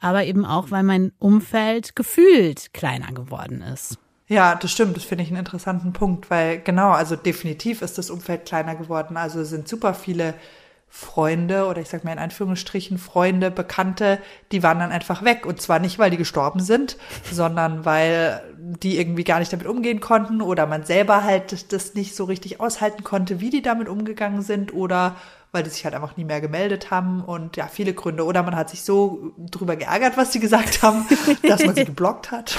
Aber 0.00 0.24
eben 0.24 0.46
auch, 0.46 0.70
weil 0.70 0.82
mein 0.84 1.12
Umfeld 1.18 1.94
gefühlt 1.94 2.72
kleiner 2.72 3.12
geworden 3.12 3.60
ist. 3.60 3.98
Ja, 4.30 4.54
das 4.54 4.70
stimmt. 4.70 4.96
Das 4.96 5.02
finde 5.02 5.24
ich 5.24 5.30
einen 5.30 5.40
interessanten 5.40 5.92
Punkt, 5.92 6.30
weil 6.30 6.60
genau, 6.60 6.90
also 6.92 7.16
definitiv 7.16 7.82
ist 7.82 7.98
das 7.98 8.10
Umfeld 8.10 8.46
kleiner 8.46 8.76
geworden. 8.76 9.16
Also 9.16 9.42
sind 9.42 9.66
super 9.66 9.92
viele 9.92 10.34
Freunde 10.88 11.66
oder 11.66 11.80
ich 11.80 11.88
sag 11.88 12.04
mal 12.04 12.12
in 12.12 12.20
Anführungsstrichen 12.20 12.98
Freunde, 12.98 13.50
Bekannte, 13.50 14.18
die 14.52 14.62
waren 14.62 14.78
dann 14.78 14.92
einfach 14.92 15.24
weg. 15.24 15.46
Und 15.46 15.60
zwar 15.60 15.80
nicht, 15.80 15.98
weil 15.98 16.12
die 16.12 16.16
gestorben 16.16 16.60
sind, 16.60 16.96
sondern 17.32 17.84
weil 17.84 18.40
die 18.56 18.98
irgendwie 19.00 19.24
gar 19.24 19.40
nicht 19.40 19.52
damit 19.52 19.66
umgehen 19.66 19.98
konnten 19.98 20.42
oder 20.42 20.64
man 20.66 20.84
selber 20.84 21.24
halt 21.24 21.72
das 21.72 21.94
nicht 21.94 22.14
so 22.14 22.22
richtig 22.22 22.60
aushalten 22.60 23.02
konnte, 23.02 23.40
wie 23.40 23.50
die 23.50 23.62
damit 23.62 23.88
umgegangen 23.88 24.42
sind 24.42 24.72
oder 24.72 25.16
weil 25.52 25.62
die 25.62 25.70
sich 25.70 25.84
halt 25.84 25.94
einfach 25.94 26.16
nie 26.16 26.24
mehr 26.24 26.40
gemeldet 26.40 26.90
haben 26.90 27.22
und 27.24 27.56
ja, 27.56 27.66
viele 27.66 27.94
Gründe. 27.94 28.24
Oder 28.24 28.42
man 28.42 28.56
hat 28.56 28.70
sich 28.70 28.82
so 28.82 29.32
drüber 29.38 29.76
geärgert, 29.76 30.16
was 30.16 30.32
sie 30.32 30.40
gesagt 30.40 30.82
haben, 30.82 31.06
dass 31.42 31.64
man 31.64 31.74
sie 31.74 31.84
geblockt 31.84 32.30
hat. 32.30 32.58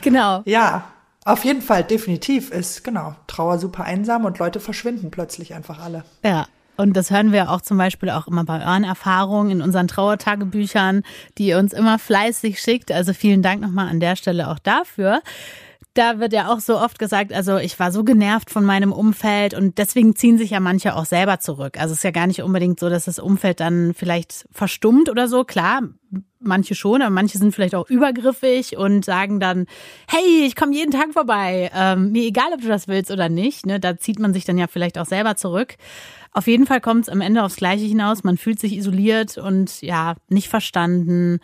Genau. 0.00 0.42
Ja, 0.44 0.84
auf 1.24 1.44
jeden 1.44 1.62
Fall, 1.62 1.84
definitiv 1.84 2.50
ist, 2.50 2.84
genau, 2.84 3.14
Trauer 3.26 3.58
super 3.58 3.84
einsam 3.84 4.24
und 4.24 4.38
Leute 4.38 4.60
verschwinden 4.60 5.10
plötzlich 5.10 5.54
einfach 5.54 5.78
alle. 5.78 6.04
Ja. 6.24 6.46
Und 6.78 6.96
das 6.96 7.10
hören 7.10 7.32
wir 7.32 7.50
auch 7.50 7.60
zum 7.60 7.76
Beispiel 7.76 8.08
auch 8.08 8.28
immer 8.28 8.44
bei 8.44 8.64
euren 8.64 8.84
Erfahrungen 8.84 9.50
in 9.50 9.62
unseren 9.62 9.88
Trauertagebüchern, 9.88 11.02
die 11.36 11.48
ihr 11.48 11.58
uns 11.58 11.72
immer 11.72 11.98
fleißig 11.98 12.60
schickt. 12.60 12.92
Also 12.92 13.12
vielen 13.12 13.42
Dank 13.42 13.60
nochmal 13.60 13.88
an 13.88 13.98
der 13.98 14.14
Stelle 14.14 14.48
auch 14.48 14.60
dafür 14.60 15.20
da 15.94 16.20
wird 16.20 16.32
ja 16.32 16.52
auch 16.52 16.60
so 16.60 16.78
oft 16.78 16.98
gesagt, 16.98 17.32
also 17.32 17.56
ich 17.56 17.78
war 17.80 17.90
so 17.90 18.04
genervt 18.04 18.50
von 18.50 18.64
meinem 18.64 18.92
Umfeld 18.92 19.54
und 19.54 19.78
deswegen 19.78 20.14
ziehen 20.14 20.38
sich 20.38 20.50
ja 20.50 20.60
manche 20.60 20.94
auch 20.94 21.04
selber 21.04 21.40
zurück. 21.40 21.78
Also 21.78 21.92
es 21.92 21.98
ist 21.98 22.04
ja 22.04 22.10
gar 22.10 22.26
nicht 22.26 22.42
unbedingt 22.42 22.78
so, 22.78 22.88
dass 22.88 23.06
das 23.06 23.18
Umfeld 23.18 23.60
dann 23.60 23.94
vielleicht 23.94 24.46
verstummt 24.52 25.08
oder 25.08 25.26
so. 25.26 25.44
Klar, 25.44 25.82
manche 26.40 26.74
schon, 26.74 27.02
aber 27.02 27.10
manche 27.10 27.38
sind 27.38 27.54
vielleicht 27.54 27.74
auch 27.74 27.88
übergriffig 27.88 28.76
und 28.76 29.04
sagen 29.04 29.40
dann, 29.40 29.66
hey, 30.08 30.46
ich 30.46 30.56
komme 30.56 30.74
jeden 30.74 30.92
Tag 30.92 31.12
vorbei. 31.12 31.70
Ähm, 31.74 32.12
mir 32.12 32.24
egal, 32.24 32.52
ob 32.52 32.60
du 32.60 32.68
das 32.68 32.86
willst 32.86 33.10
oder 33.10 33.28
nicht. 33.28 33.66
Ne? 33.66 33.80
Da 33.80 33.96
zieht 33.98 34.18
man 34.18 34.32
sich 34.32 34.44
dann 34.44 34.58
ja 34.58 34.66
vielleicht 34.68 34.98
auch 34.98 35.06
selber 35.06 35.36
zurück. 35.36 35.74
Auf 36.32 36.46
jeden 36.46 36.66
Fall 36.66 36.80
kommt 36.80 37.02
es 37.02 37.08
am 37.08 37.20
Ende 37.20 37.42
aufs 37.42 37.56
Gleiche 37.56 37.84
hinaus. 37.84 38.22
Man 38.22 38.36
fühlt 38.36 38.60
sich 38.60 38.76
isoliert 38.76 39.38
und 39.38 39.82
ja, 39.82 40.14
nicht 40.28 40.48
verstanden. 40.48 41.40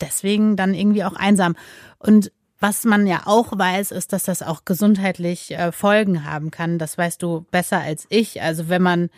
Deswegen 0.00 0.56
dann 0.56 0.74
irgendwie 0.74 1.04
auch 1.04 1.14
einsam. 1.14 1.54
Und 1.98 2.32
was 2.62 2.84
man 2.84 3.06
ja 3.08 3.22
auch 3.24 3.58
weiß, 3.58 3.90
ist, 3.90 4.12
dass 4.12 4.22
das 4.22 4.40
auch 4.40 4.64
gesundheitlich 4.64 5.50
äh, 5.50 5.72
Folgen 5.72 6.24
haben 6.24 6.52
kann. 6.52 6.78
Das 6.78 6.96
weißt 6.96 7.20
du 7.22 7.44
besser 7.50 7.80
als 7.80 8.06
ich. 8.08 8.40
Also 8.40 8.68
wenn 8.68 8.82
man 8.82 9.10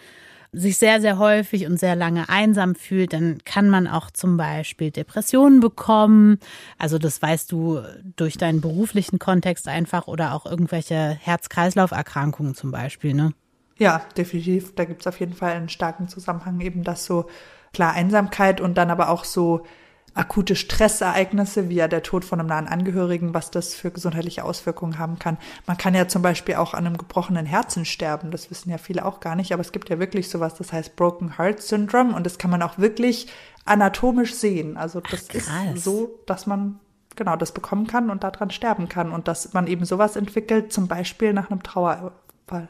sich 0.50 0.78
sehr, 0.78 1.00
sehr 1.00 1.18
häufig 1.18 1.66
und 1.66 1.78
sehr 1.78 1.94
lange 1.94 2.28
einsam 2.28 2.74
fühlt, 2.74 3.12
dann 3.12 3.38
kann 3.44 3.68
man 3.68 3.86
auch 3.86 4.10
zum 4.10 4.36
Beispiel 4.36 4.90
Depressionen 4.90 5.60
bekommen. 5.60 6.38
Also 6.78 6.96
das 6.98 7.20
weißt 7.20 7.52
du 7.52 7.80
durch 8.16 8.38
deinen 8.38 8.60
beruflichen 8.60 9.18
Kontext 9.18 9.68
einfach 9.68 10.06
oder 10.06 10.32
auch 10.32 10.46
irgendwelche 10.46 10.94
Herz-Kreislauf-Erkrankungen 10.94 12.54
zum 12.54 12.70
Beispiel, 12.70 13.12
ne? 13.12 13.32
Ja, 13.76 14.06
definitiv. 14.16 14.74
Da 14.74 14.84
gibt's 14.84 15.06
auf 15.06 15.18
jeden 15.20 15.34
Fall 15.34 15.52
einen 15.52 15.68
starken 15.68 16.08
Zusammenhang 16.08 16.60
eben, 16.60 16.84
dass 16.84 17.04
so 17.04 17.28
klar 17.72 17.92
Einsamkeit 17.92 18.60
und 18.60 18.78
dann 18.78 18.90
aber 18.90 19.10
auch 19.10 19.24
so 19.24 19.66
akute 20.14 20.54
Stressereignisse, 20.54 21.68
wie 21.68 21.74
ja 21.74 21.88
der 21.88 22.02
Tod 22.02 22.24
von 22.24 22.38
einem 22.38 22.48
nahen 22.48 22.68
Angehörigen, 22.68 23.34
was 23.34 23.50
das 23.50 23.74
für 23.74 23.90
gesundheitliche 23.90 24.44
Auswirkungen 24.44 24.98
haben 24.98 25.18
kann. 25.18 25.38
Man 25.66 25.76
kann 25.76 25.94
ja 25.94 26.06
zum 26.06 26.22
Beispiel 26.22 26.54
auch 26.54 26.72
an 26.72 26.86
einem 26.86 26.96
gebrochenen 26.96 27.46
Herzen 27.46 27.84
sterben. 27.84 28.30
Das 28.30 28.50
wissen 28.50 28.70
ja 28.70 28.78
viele 28.78 29.04
auch 29.04 29.20
gar 29.20 29.34
nicht, 29.34 29.52
aber 29.52 29.60
es 29.60 29.72
gibt 29.72 29.90
ja 29.90 29.98
wirklich 29.98 30.28
sowas, 30.28 30.54
das 30.54 30.72
heißt 30.72 30.94
Broken 30.96 31.36
Heart 31.36 31.62
Syndrome 31.62 32.14
und 32.14 32.24
das 32.24 32.38
kann 32.38 32.50
man 32.50 32.62
auch 32.62 32.78
wirklich 32.78 33.26
anatomisch 33.64 34.34
sehen. 34.34 34.76
Also 34.76 35.00
das 35.00 35.28
Ach, 35.50 35.74
ist 35.74 35.84
so, 35.84 36.20
dass 36.26 36.46
man 36.46 36.78
genau 37.16 37.36
das 37.36 37.52
bekommen 37.52 37.86
kann 37.86 38.10
und 38.10 38.24
daran 38.24 38.50
sterben 38.50 38.88
kann 38.88 39.10
und 39.10 39.28
dass 39.28 39.52
man 39.52 39.66
eben 39.66 39.84
sowas 39.84 40.16
entwickelt, 40.16 40.72
zum 40.72 40.88
Beispiel 40.88 41.32
nach 41.32 41.50
einem 41.50 41.62
Trauerfall. 41.62 42.68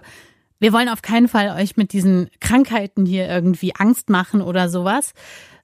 Wir 0.61 0.73
wollen 0.73 0.89
auf 0.89 1.03
keinen 1.03 1.29
Fall 1.29 1.51
euch 1.61 1.77
mit 1.77 1.93
diesen 1.93 2.31
Krankheiten 2.41 3.05
hier 3.05 3.29
irgendwie 3.29 3.75
Angst 3.77 4.09
machen 4.09 4.41
oder 4.41 4.69
sowas 4.69 5.13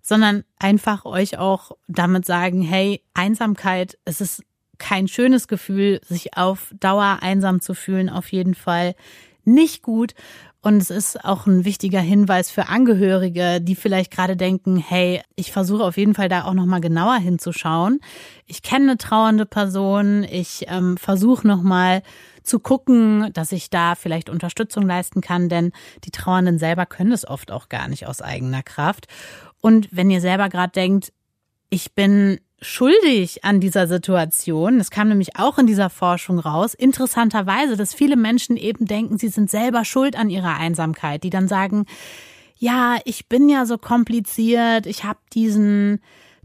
sondern 0.02 0.44
einfach 0.58 1.04
euch 1.04 1.38
auch 1.38 1.72
damit 1.88 2.26
sagen, 2.26 2.62
hey, 2.62 3.02
Einsamkeit, 3.14 3.98
es 4.04 4.20
ist 4.20 4.42
kein 4.78 5.08
schönes 5.08 5.46
Gefühl, 5.46 6.00
sich 6.08 6.36
auf 6.36 6.72
Dauer 6.80 7.18
einsam 7.20 7.60
zu 7.60 7.74
fühlen, 7.74 8.08
auf 8.08 8.32
jeden 8.32 8.54
Fall 8.54 8.94
nicht 9.44 9.82
gut. 9.82 10.14
Und 10.62 10.76
es 10.76 10.90
ist 10.90 11.24
auch 11.24 11.46
ein 11.46 11.64
wichtiger 11.64 12.00
Hinweis 12.00 12.50
für 12.50 12.68
Angehörige, 12.68 13.62
die 13.62 13.74
vielleicht 13.74 14.10
gerade 14.10 14.36
denken, 14.36 14.76
hey, 14.76 15.22
ich 15.34 15.52
versuche 15.52 15.84
auf 15.84 15.96
jeden 15.96 16.14
Fall 16.14 16.28
da 16.28 16.44
auch 16.44 16.52
nochmal 16.52 16.82
genauer 16.82 17.16
hinzuschauen. 17.16 18.00
Ich 18.44 18.62
kenne 18.62 18.90
eine 18.90 18.98
trauernde 18.98 19.46
Person, 19.46 20.22
ich 20.22 20.66
ähm, 20.68 20.98
versuche 20.98 21.46
nochmal 21.46 22.02
zu 22.42 22.58
gucken, 22.58 23.32
dass 23.32 23.52
ich 23.52 23.70
da 23.70 23.94
vielleicht 23.94 24.28
Unterstützung 24.28 24.86
leisten 24.86 25.22
kann, 25.22 25.48
denn 25.48 25.72
die 26.04 26.10
Trauernden 26.10 26.58
selber 26.58 26.84
können 26.84 27.12
es 27.12 27.26
oft 27.26 27.50
auch 27.50 27.70
gar 27.70 27.88
nicht 27.88 28.06
aus 28.06 28.20
eigener 28.20 28.62
Kraft. 28.62 29.06
Und 29.60 29.88
wenn 29.90 30.10
ihr 30.10 30.20
selber 30.20 30.48
gerade 30.48 30.72
denkt, 30.72 31.12
ich 31.68 31.92
bin 31.92 32.40
schuldig 32.62 33.44
an 33.44 33.60
dieser 33.60 33.86
Situation, 33.86 34.78
das 34.78 34.90
kam 34.90 35.08
nämlich 35.08 35.36
auch 35.36 35.58
in 35.58 35.66
dieser 35.66 35.88
Forschung 35.88 36.38
raus, 36.38 36.74
interessanterweise, 36.74 37.76
dass 37.76 37.94
viele 37.94 38.16
Menschen 38.16 38.56
eben 38.56 38.86
denken, 38.86 39.18
sie 39.18 39.28
sind 39.28 39.50
selber 39.50 39.84
schuld 39.84 40.16
an 40.16 40.30
ihrer 40.30 40.56
Einsamkeit, 40.56 41.22
die 41.24 41.30
dann 41.30 41.48
sagen, 41.48 41.86
ja, 42.58 42.98
ich 43.04 43.28
bin 43.28 43.48
ja 43.48 43.64
so 43.64 43.78
kompliziert, 43.78 44.84
ich 44.84 45.04
habe 45.04 45.18
diesen, 45.32 46.00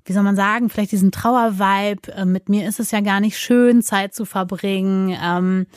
wie 0.05 0.13
soll 0.13 0.23
man 0.23 0.37
sagen, 0.37 0.69
vielleicht 0.69 0.93
diesen 0.93 1.11
Trauervibe, 1.11 2.13
äh, 2.13 2.25
mit 2.25 2.47
mir 2.47 2.67
ist 2.67 2.79
es 2.79 2.91
ja 2.91 3.01
gar 3.01 3.19
nicht 3.19 3.37
schön, 3.37 3.81
Zeit 3.81 4.15
zu 4.15 4.23
verbringen. 4.23 5.17
Ähm, 5.21 5.67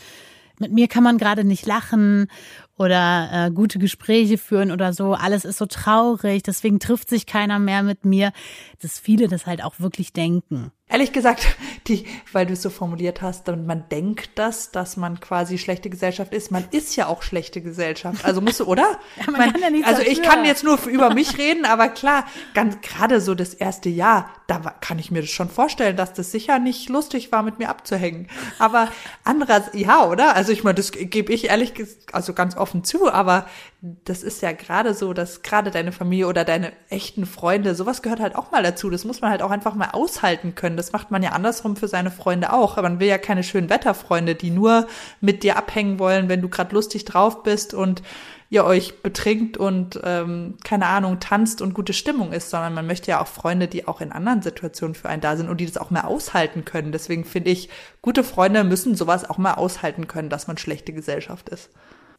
mit 0.61 0.73
mir 0.73 0.87
kann 0.87 1.03
man 1.03 1.19
gerade 1.19 1.43
nicht 1.43 1.67
lachen 1.67 2.29
oder 2.79 3.29
äh, 3.33 3.51
gute 3.51 3.79
Gespräche 3.79 4.39
führen 4.39 4.71
oder 4.71 4.93
so. 4.93 5.15
Alles 5.15 5.45
ist 5.45 5.59
so 5.59 5.67
traurig, 5.67 6.43
deswegen 6.43 6.79
trifft 6.79 7.09
sich 7.09 7.27
keiner 7.27 7.59
mehr 7.59 7.83
mit 7.83 8.05
mir. 8.05 8.33
Dass 8.81 8.99
viele 8.99 9.29
das 9.29 9.47
halt 9.47 9.63
auch 9.63 9.81
wirklich 9.81 10.13
denken. 10.13 10.73
Ehrlich 10.91 11.13
gesagt, 11.13 11.47
die, 11.87 12.07
weil 12.33 12.47
du 12.47 12.55
es 12.55 12.63
so 12.63 12.71
formuliert 12.71 13.21
hast, 13.21 13.49
und 13.49 13.67
man 13.67 13.89
denkt 13.91 14.31
das, 14.37 14.71
dass 14.71 14.97
man 14.97 15.21
quasi 15.21 15.59
schlechte 15.59 15.91
Gesellschaft 15.91 16.33
ist. 16.33 16.51
Man 16.51 16.65
ist 16.71 16.97
ja 16.97 17.09
auch 17.09 17.23
schlechte 17.23 17.61
Gesellschaft. 17.61 18.25
Also 18.25 18.41
musst 18.41 18.61
du, 18.61 18.65
oder? 18.65 18.99
ja, 19.17 19.31
man 19.31 19.53
man, 19.53 19.75
ja 19.75 19.87
also 19.87 20.03
ich 20.03 20.23
kann 20.23 20.45
jetzt 20.45 20.65
nur 20.65 20.79
über 20.87 21.13
mich 21.13 21.37
reden, 21.37 21.67
aber 21.67 21.89
klar, 21.89 22.25
ganz 22.55 22.81
gerade 22.81 23.21
so 23.21 23.35
das 23.35 23.53
erste 23.55 23.89
Jahr, 23.89 24.31
da 24.47 24.59
kann 24.81 24.99
ich 24.99 25.11
mir 25.11 25.21
das 25.21 25.31
schon 25.31 25.51
vorstellen, 25.51 25.97
dass 25.97 26.15
das 26.15 26.33
sicher 26.33 26.59
nicht 26.59 26.89
lustig 26.89 27.33
war, 27.33 27.43
mit 27.43 27.59
mir 27.59 27.69
abzuhängen. 27.69 28.29
Aber 28.59 28.89
andererseits, 29.25 29.71
ja, 29.75 30.07
oder? 30.07 30.35
Also 30.35 30.53
ich 30.53 30.65
meine, 30.65 30.77
das 30.77 30.93
gebe 30.93 31.33
ich 31.33 31.49
ehrlich, 31.51 31.75
also 32.13 32.33
ganz 32.33 32.57
offen 32.57 32.68
zu, 32.85 33.11
aber 33.11 33.47
das 33.81 34.25
ist 34.25 34.43
ja 34.43 34.51
gerade 34.53 34.93
so, 34.93 35.13
dass 35.13 35.43
gerade 35.43 35.71
deine 35.71 35.93
Familie 35.93 36.27
oder 36.27 36.45
deine 36.45 36.73
echten 36.91 37.27
Freunde, 37.27 37.77
sowas 37.77 38.03
gehört 38.03 38.19
halt 38.19 38.35
auch 38.35 38.51
mal 38.51 38.63
dazu. 38.63 38.91
Das 38.91 39.05
muss 39.05 39.21
man 39.21 39.31
halt 39.31 39.41
auch 39.41 39.53
einfach 39.53 39.75
mal 39.75 39.91
aushalten 39.93 40.57
können. 40.57 40.77
Das 40.77 40.93
macht 40.93 41.13
man 41.13 41.23
ja 41.23 41.31
andersrum 41.31 41.77
für 41.77 41.87
seine 41.87 42.11
Freunde 42.11 42.53
auch. 42.53 42.77
Aber 42.77 42.89
man 42.89 42.99
will 42.99 43.07
ja 43.07 43.19
keine 43.19 43.45
schönen 43.45 43.71
Wetterfreunde, 43.71 44.35
die 44.35 44.51
nur 44.51 44.89
mit 45.21 45.45
dir 45.45 45.57
abhängen 45.57 46.01
wollen, 46.01 46.29
wenn 46.29 46.43
du 46.43 46.49
gerade 46.49 46.75
lustig 46.75 47.05
drauf 47.05 47.45
bist 47.45 47.73
und 47.73 48.03
ihr 48.51 48.65
euch 48.65 49.03
betrinkt 49.03 49.57
und 49.59 50.01
ähm, 50.03 50.57
keine 50.65 50.87
Ahnung 50.87 51.21
tanzt 51.21 51.63
und 51.63 51.75
gute 51.75 51.93
Stimmung 51.93 52.33
ist, 52.33 52.51
sondern 52.51 52.75
man 52.75 52.87
möchte 52.87 53.11
ja 53.11 53.21
auch 53.21 53.27
Freunde, 53.27 53.69
die 53.69 53.87
auch 53.87 54.01
in 54.01 54.11
anderen 54.11 54.43
Situationen 54.43 54.95
für 54.95 55.09
einen 55.09 55.21
da 55.21 55.37
sind 55.37 55.49
und 55.49 55.59
die 55.59 55.67
das 55.67 55.77
auch 55.77 55.91
mehr 55.91 56.09
aushalten 56.09 56.65
können. 56.65 56.91
Deswegen 56.91 57.25
finde 57.25 57.51
ich, 57.51 57.69
gute 58.03 58.25
Freunde 58.25 58.65
müssen 58.65 58.95
sowas 58.97 59.29
auch 59.29 59.39
mal 59.39 59.55
aushalten 59.55 60.09
können, 60.09 60.31
dass 60.31 60.49
man 60.49 60.57
schlechte 60.57 60.93
Gesellschaft 60.93 61.49
ist. 61.51 61.71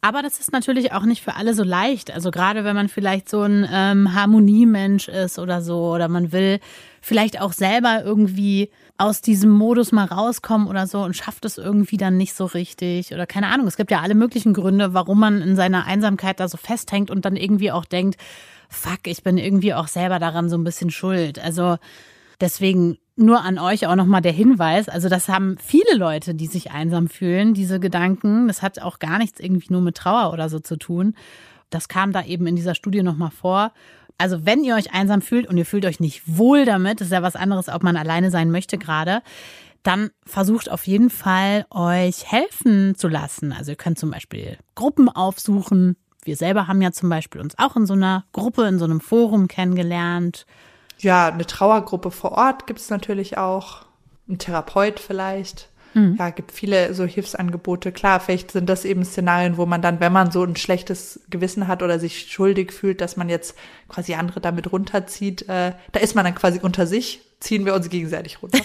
Aber 0.02 0.22
das 0.22 0.40
ist 0.40 0.54
natürlich 0.54 0.94
auch 0.94 1.04
nicht 1.04 1.22
für 1.22 1.36
alle 1.36 1.54
so 1.54 1.64
leicht. 1.64 2.12
Also 2.12 2.32
gerade 2.32 2.64
wenn 2.64 2.76
man 2.76 2.88
vielleicht 2.88 3.28
so 3.28 3.42
ein 3.42 3.68
ähm, 3.70 4.14
Harmoniemensch 4.16 5.10
ist 5.10 5.40
oder 5.40 5.62
so, 5.62 5.94
oder 5.94 6.08
man 6.08 6.32
will 6.32 6.60
vielleicht 7.02 7.42
auch 7.42 7.52
selber 7.52 8.02
irgendwie 8.04 8.70
aus 8.98 9.22
diesem 9.22 9.50
Modus 9.50 9.92
mal 9.92 10.06
rauskommen 10.06 10.68
oder 10.68 10.88
so 10.88 11.02
und 11.02 11.16
schafft 11.16 11.44
es 11.44 11.58
irgendwie 11.58 11.98
dann 11.98 12.16
nicht 12.16 12.34
so 12.34 12.46
richtig 12.46 13.14
oder 13.14 13.26
keine 13.26 13.48
Ahnung. 13.48 13.68
Es 13.68 13.78
gibt 13.78 13.92
ja 13.92 14.00
alle 14.00 14.16
möglichen 14.16 14.54
Gründe, 14.54 14.94
warum 14.94 15.20
man 15.20 15.42
in 15.42 15.58
seiner 15.58 15.86
Einsamkeit 15.86 16.40
da 16.40 16.48
so 16.48 16.58
festhängt 16.58 17.12
und 17.12 17.26
dann 17.26 17.36
irgendwie 17.36 17.72
auch 17.72 17.86
denkt, 17.86 18.20
fuck, 18.70 19.00
ich 19.06 19.24
bin 19.24 19.38
irgendwie 19.38 19.74
auch 19.74 19.88
selber 19.88 20.20
daran 20.20 20.50
so 20.50 20.58
ein 20.58 20.64
bisschen 20.64 20.92
schuld. 20.92 21.40
Also 21.40 21.78
deswegen 22.40 22.98
nur 23.20 23.44
an 23.44 23.60
euch 23.60 23.88
auch 23.88 23.96
nochmal 23.96 24.22
der 24.22 24.32
Hinweis. 24.32 24.90
Also 24.90 25.10
das 25.10 25.30
haben 25.30 25.58
viele 25.58 25.96
Leute, 25.96 26.36
die 26.36 26.48
sich 26.48 26.72
einsam 26.72 27.08
fühlen, 27.08 27.54
diese 27.54 27.80
Gedanken. 27.80 28.48
Das 28.48 28.62
hat 28.62 28.82
auch 28.82 29.00
gar 29.00 29.18
nichts 29.18 29.40
irgendwie 29.40 29.72
nur 29.72 29.82
mit 29.82 29.96
Trauer 29.96 30.34
oder 30.34 30.50
so 30.50 30.60
zu 30.60 30.78
tun. 30.78 31.16
Das 31.70 31.88
kam 31.88 32.12
da 32.12 32.24
eben 32.24 32.48
in 32.48 32.56
dieser 32.56 32.76
Studie 32.76 33.04
nochmal 33.04 33.32
vor. 33.32 33.72
Also 34.18 34.46
wenn 34.46 34.64
ihr 34.64 34.76
euch 34.76 34.94
einsam 34.94 35.22
fühlt 35.22 35.48
und 35.48 35.58
ihr 35.58 35.66
fühlt 35.66 35.86
euch 35.86 36.00
nicht 36.00 36.24
wohl 36.26 36.66
damit, 36.66 37.02
ist 37.02 37.12
ja 37.12 37.22
was 37.22 37.36
anderes, 37.36 37.70
ob 37.70 37.84
man 37.84 37.96
alleine 37.96 38.32
sein 38.32 38.52
möchte 38.52 38.78
gerade, 38.78 39.22
dann 39.84 40.10
versucht 40.26 40.70
auf 40.70 40.88
jeden 40.88 41.10
Fall 41.10 41.66
euch 41.70 42.30
helfen 42.30 42.96
zu 42.96 43.08
lassen. 43.08 43.54
Also 43.54 43.72
ihr 43.72 43.78
könnt 43.78 43.98
zum 43.98 44.12
Beispiel 44.12 44.58
Gruppen 44.76 45.08
aufsuchen. 45.08 45.96
Wir 46.24 46.36
selber 46.36 46.68
haben 46.68 46.82
ja 46.82 46.92
zum 46.92 47.10
Beispiel 47.10 47.40
uns 47.40 47.58
auch 47.58 47.78
in 47.78 47.86
so 47.86 47.94
einer 47.94 48.26
Gruppe, 48.34 48.68
in 48.68 48.78
so 48.78 48.86
einem 48.86 49.00
Forum 49.00 49.48
kennengelernt. 49.48 50.46
Ja, 51.00 51.28
eine 51.28 51.46
Trauergruppe 51.46 52.12
vor 52.12 52.34
Ort 52.34 52.68
gibt's 52.68 52.90
natürlich 52.90 53.38
auch. 53.38 53.86
Ein 54.28 54.38
Therapeut 54.38 55.00
vielleicht. 55.00 55.70
Mhm. 55.94 56.16
Ja, 56.20 56.30
gibt 56.30 56.52
viele 56.52 56.94
so 56.94 57.06
Hilfsangebote. 57.06 57.92
Klar, 57.92 58.20
vielleicht 58.20 58.52
sind 58.52 58.70
das 58.70 58.86
eben 58.86 59.04
Szenarien, 59.04 59.58
wo 59.58 59.66
man 59.66 59.82
dann, 59.82 60.00
wenn 60.00 60.14
man 60.14 60.32
so 60.32 60.44
ein 60.44 60.56
schlechtes 60.56 61.22
Gewissen 61.30 61.68
hat 61.68 61.82
oder 61.82 62.00
sich 62.00 62.32
schuldig 62.32 62.72
fühlt, 62.72 63.02
dass 63.02 63.18
man 63.18 63.30
jetzt 63.30 63.56
quasi 63.88 64.14
andere 64.14 64.40
damit 64.40 64.72
runterzieht, 64.72 65.44
äh, 65.50 65.74
da 65.92 66.00
ist 66.00 66.16
man 66.16 66.26
dann 66.26 66.36
quasi 66.36 66.60
unter 66.62 66.86
sich, 66.86 67.22
ziehen 67.40 67.66
wir 67.66 67.74
uns 67.74 67.90
gegenseitig 67.90 68.42
runter. 68.42 68.60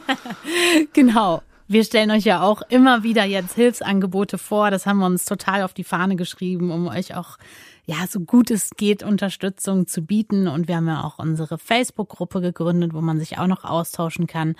genau. 0.92 1.42
Wir 1.68 1.84
stellen 1.84 2.10
euch 2.10 2.24
ja 2.24 2.42
auch 2.42 2.62
immer 2.62 3.04
wieder 3.04 3.22
jetzt 3.24 3.54
Hilfsangebote 3.54 4.38
vor. 4.38 4.72
Das 4.72 4.86
haben 4.86 4.98
wir 4.98 5.06
uns 5.06 5.24
total 5.24 5.62
auf 5.62 5.72
die 5.72 5.84
Fahne 5.84 6.16
geschrieben, 6.16 6.72
um 6.72 6.88
euch 6.88 7.14
auch 7.14 7.38
ja, 7.84 8.06
so 8.08 8.20
gut 8.20 8.50
es 8.50 8.70
geht, 8.70 9.02
Unterstützung 9.02 9.86
zu 9.86 10.02
bieten. 10.02 10.48
Und 10.48 10.68
wir 10.68 10.76
haben 10.76 10.88
ja 10.88 11.04
auch 11.04 11.18
unsere 11.18 11.58
Facebook-Gruppe 11.58 12.40
gegründet, 12.40 12.94
wo 12.94 13.00
man 13.00 13.18
sich 13.18 13.38
auch 13.38 13.46
noch 13.46 13.64
austauschen 13.64 14.26
kann. 14.26 14.56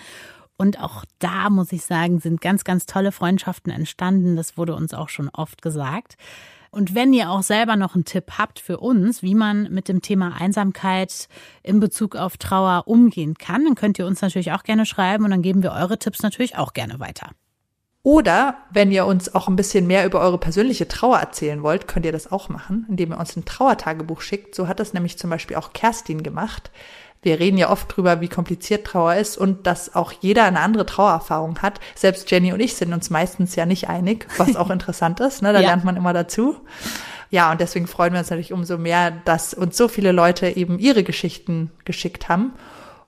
Und 0.56 0.78
auch 0.78 1.04
da, 1.18 1.48
muss 1.48 1.72
ich 1.72 1.84
sagen, 1.84 2.20
sind 2.20 2.40
ganz, 2.40 2.64
ganz 2.64 2.84
tolle 2.84 3.12
Freundschaften 3.12 3.72
entstanden. 3.72 4.36
Das 4.36 4.58
wurde 4.58 4.74
uns 4.74 4.92
auch 4.92 5.08
schon 5.08 5.30
oft 5.30 5.62
gesagt. 5.62 6.16
Und 6.70 6.94
wenn 6.94 7.12
ihr 7.12 7.30
auch 7.30 7.42
selber 7.42 7.76
noch 7.76 7.94
einen 7.94 8.04
Tipp 8.04 8.32
habt 8.38 8.60
für 8.60 8.78
uns, 8.78 9.22
wie 9.22 9.34
man 9.34 9.72
mit 9.72 9.88
dem 9.88 10.02
Thema 10.02 10.40
Einsamkeit 10.40 11.28
in 11.62 11.80
Bezug 11.80 12.14
auf 12.14 12.36
Trauer 12.36 12.84
umgehen 12.86 13.34
kann, 13.34 13.64
dann 13.64 13.74
könnt 13.74 13.98
ihr 13.98 14.06
uns 14.06 14.22
natürlich 14.22 14.52
auch 14.52 14.62
gerne 14.62 14.86
schreiben 14.86 15.24
und 15.24 15.30
dann 15.30 15.42
geben 15.42 15.62
wir 15.62 15.72
eure 15.72 15.98
Tipps 15.98 16.22
natürlich 16.22 16.56
auch 16.56 16.72
gerne 16.72 17.00
weiter. 17.00 17.30
Oder 18.02 18.56
wenn 18.72 18.90
ihr 18.90 19.04
uns 19.04 19.34
auch 19.34 19.48
ein 19.48 19.56
bisschen 19.56 19.86
mehr 19.86 20.06
über 20.06 20.20
eure 20.20 20.38
persönliche 20.38 20.88
Trauer 20.88 21.18
erzählen 21.18 21.62
wollt, 21.62 21.86
könnt 21.86 22.06
ihr 22.06 22.12
das 22.12 22.32
auch 22.32 22.48
machen, 22.48 22.86
indem 22.88 23.12
ihr 23.12 23.18
uns 23.18 23.36
ein 23.36 23.44
Trauertagebuch 23.44 24.22
schickt. 24.22 24.54
So 24.54 24.68
hat 24.68 24.80
das 24.80 24.94
nämlich 24.94 25.18
zum 25.18 25.28
Beispiel 25.28 25.56
auch 25.56 25.74
Kerstin 25.74 26.22
gemacht 26.22 26.70
wir 27.22 27.38
reden 27.38 27.58
ja 27.58 27.70
oft 27.70 27.94
drüber, 27.94 28.20
wie 28.20 28.28
kompliziert 28.28 28.86
Trauer 28.86 29.16
ist 29.16 29.36
und 29.36 29.66
dass 29.66 29.94
auch 29.94 30.12
jeder 30.12 30.44
eine 30.44 30.60
andere 30.60 30.86
Trauererfahrung 30.86 31.58
hat. 31.60 31.80
Selbst 31.94 32.30
Jenny 32.30 32.52
und 32.52 32.60
ich 32.60 32.74
sind 32.76 32.92
uns 32.92 33.10
meistens 33.10 33.56
ja 33.56 33.66
nicht 33.66 33.88
einig, 33.88 34.26
was 34.38 34.56
auch 34.56 34.70
interessant 34.70 35.20
ist. 35.20 35.42
Ne? 35.42 35.52
Da 35.52 35.60
ja. 35.60 35.68
lernt 35.68 35.84
man 35.84 35.96
immer 35.96 36.14
dazu. 36.14 36.56
Ja, 37.30 37.52
und 37.52 37.60
deswegen 37.60 37.86
freuen 37.86 38.12
wir 38.12 38.20
uns 38.20 38.30
natürlich 38.30 38.52
umso 38.52 38.78
mehr, 38.78 39.10
dass 39.24 39.54
uns 39.54 39.76
so 39.76 39.86
viele 39.86 40.12
Leute 40.12 40.48
eben 40.48 40.78
ihre 40.78 41.04
Geschichten 41.04 41.70
geschickt 41.84 42.28
haben. 42.28 42.54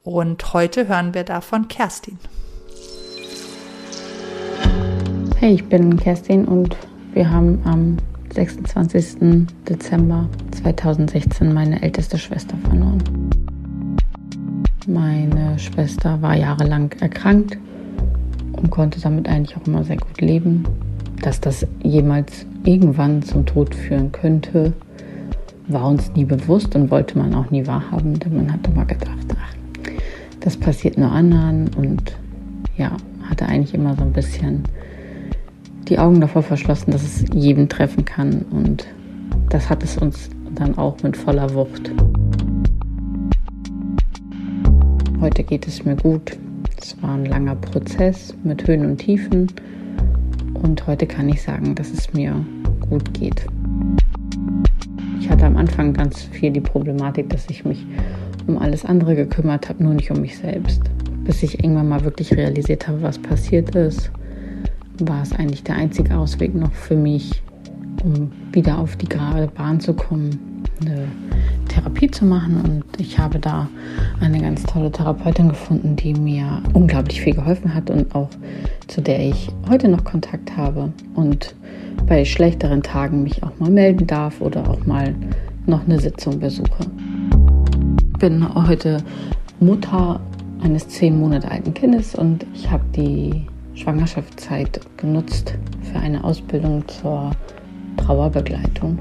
Und 0.05 0.52
heute 0.52 0.88
hören 0.88 1.14
wir 1.14 1.24
da 1.24 1.40
von 1.40 1.68
Kerstin. 1.68 2.18
Hey, 5.44 5.55
ich 5.55 5.64
bin 5.64 5.96
Kerstin 5.96 6.44
und 6.44 6.76
wir 7.14 7.28
haben 7.28 7.59
am 7.64 7.96
26. 8.33 9.44
Dezember 9.68 10.28
2016 10.52 11.52
meine 11.52 11.83
älteste 11.83 12.16
Schwester 12.16 12.57
verloren. 12.59 13.02
Meine 14.87 15.59
Schwester 15.59 16.22
war 16.22 16.37
jahrelang 16.37 16.92
erkrankt 17.00 17.59
und 18.52 18.70
konnte 18.70 19.00
damit 19.00 19.28
eigentlich 19.28 19.57
auch 19.57 19.66
immer 19.66 19.83
sehr 19.83 19.96
gut 19.96 20.20
leben. 20.20 20.62
Dass 21.22 21.40
das 21.40 21.66
jemals 21.83 22.46
irgendwann 22.62 23.20
zum 23.22 23.44
Tod 23.44 23.74
führen 23.74 24.12
könnte, 24.12 24.72
war 25.66 25.88
uns 25.88 26.12
nie 26.14 26.24
bewusst 26.24 26.76
und 26.76 26.88
wollte 26.92 27.18
man 27.18 27.35
auch 27.35 27.50
nie 27.50 27.66
wahrhaben, 27.66 28.16
denn 28.20 28.37
man 28.37 28.52
hat 28.52 28.64
immer 28.68 28.85
gedacht, 28.85 29.26
ach, 29.37 29.55
das 30.38 30.57
passiert 30.57 30.98
nur 30.98 31.11
anderen 31.11 31.68
und 31.76 32.16
ja, 32.76 32.92
hatte 33.28 33.46
eigentlich 33.46 33.74
immer 33.74 33.96
so 33.96 34.02
ein 34.02 34.12
bisschen 34.12 34.62
die 35.88 35.98
Augen 35.98 36.20
davor 36.20 36.42
verschlossen, 36.42 36.90
dass 36.90 37.02
es 37.02 37.24
jeden 37.34 37.68
treffen 37.68 38.04
kann 38.04 38.44
und 38.50 38.86
das 39.50 39.68
hat 39.68 39.82
es 39.82 39.98
uns 39.98 40.30
dann 40.54 40.76
auch 40.78 41.02
mit 41.02 41.16
voller 41.16 41.52
Wucht. 41.54 41.90
Heute 45.20 45.44
geht 45.44 45.66
es 45.66 45.84
mir 45.84 45.96
gut. 45.96 46.36
Es 46.80 47.00
war 47.02 47.14
ein 47.14 47.26
langer 47.26 47.54
Prozess 47.54 48.34
mit 48.42 48.66
Höhen 48.66 48.84
und 48.84 48.98
Tiefen 48.98 49.46
und 50.54 50.86
heute 50.86 51.06
kann 51.06 51.28
ich 51.28 51.42
sagen, 51.42 51.74
dass 51.74 51.92
es 51.92 52.12
mir 52.12 52.34
gut 52.88 53.14
geht. 53.14 53.46
Ich 55.20 55.30
hatte 55.30 55.46
am 55.46 55.56
Anfang 55.56 55.92
ganz 55.92 56.22
viel 56.22 56.50
die 56.50 56.60
Problematik, 56.60 57.30
dass 57.30 57.48
ich 57.50 57.64
mich 57.64 57.86
um 58.46 58.58
alles 58.58 58.84
andere 58.84 59.14
gekümmert 59.14 59.68
habe, 59.68 59.82
nur 59.82 59.94
nicht 59.94 60.10
um 60.10 60.20
mich 60.20 60.36
selbst. 60.36 60.82
Bis 61.24 61.42
ich 61.42 61.62
irgendwann 61.62 61.88
mal 61.88 62.04
wirklich 62.04 62.32
realisiert 62.36 62.88
habe, 62.88 63.02
was 63.02 63.18
passiert 63.18 63.74
ist, 63.76 64.10
war 65.08 65.22
es 65.22 65.32
eigentlich 65.32 65.62
der 65.62 65.76
einzige 65.76 66.16
Ausweg 66.16 66.54
noch 66.54 66.72
für 66.72 66.96
mich, 66.96 67.42
um 68.02 68.30
wieder 68.52 68.78
auf 68.78 68.96
die 68.96 69.08
gerade 69.08 69.48
Bahn 69.48 69.80
zu 69.80 69.94
kommen, 69.94 70.62
eine 70.80 71.06
Therapie 71.68 72.10
zu 72.10 72.24
machen. 72.24 72.60
Und 72.60 73.00
ich 73.00 73.18
habe 73.18 73.38
da 73.38 73.68
eine 74.20 74.40
ganz 74.40 74.62
tolle 74.64 74.90
Therapeutin 74.90 75.48
gefunden, 75.48 75.96
die 75.96 76.14
mir 76.14 76.62
unglaublich 76.72 77.20
viel 77.20 77.34
geholfen 77.34 77.74
hat 77.74 77.90
und 77.90 78.14
auch 78.14 78.28
zu 78.88 79.00
der 79.00 79.20
ich 79.20 79.48
heute 79.68 79.88
noch 79.88 80.04
Kontakt 80.04 80.56
habe 80.56 80.92
und 81.14 81.54
bei 82.06 82.24
schlechteren 82.24 82.82
Tagen 82.82 83.22
mich 83.22 83.42
auch 83.42 83.58
mal 83.58 83.70
melden 83.70 84.06
darf 84.06 84.40
oder 84.40 84.68
auch 84.68 84.84
mal 84.86 85.14
noch 85.66 85.84
eine 85.84 85.98
Sitzung 86.00 86.40
besuche. 86.40 86.84
Ich 88.12 88.18
bin 88.18 88.54
heute 88.54 88.98
Mutter 89.60 90.20
eines 90.62 90.88
zehn 90.88 91.18
Monate 91.18 91.50
alten 91.50 91.74
Kindes 91.74 92.14
und 92.14 92.46
ich 92.54 92.70
habe 92.70 92.84
die 92.94 93.46
Schwangerschaftszeit 93.74 94.80
genutzt 94.96 95.54
für 95.82 95.98
eine 95.98 96.22
Ausbildung 96.22 96.87
zur 96.88 97.32
Trauerbegleitung. 97.96 98.98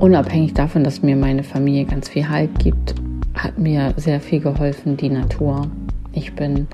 Unabhängig 0.00 0.54
davon, 0.54 0.84
dass 0.84 1.02
mir 1.02 1.16
meine 1.16 1.42
Familie 1.42 1.84
ganz 1.84 2.08
viel 2.08 2.28
Halt 2.28 2.58
gibt, 2.58 2.94
hat 3.34 3.58
mir 3.58 3.94
sehr 3.96 4.20
viel 4.20 4.40
geholfen 4.40 4.96
die 4.96 5.10
Natur. 5.10 5.66
Ich 6.12 6.34
bin 6.34 6.66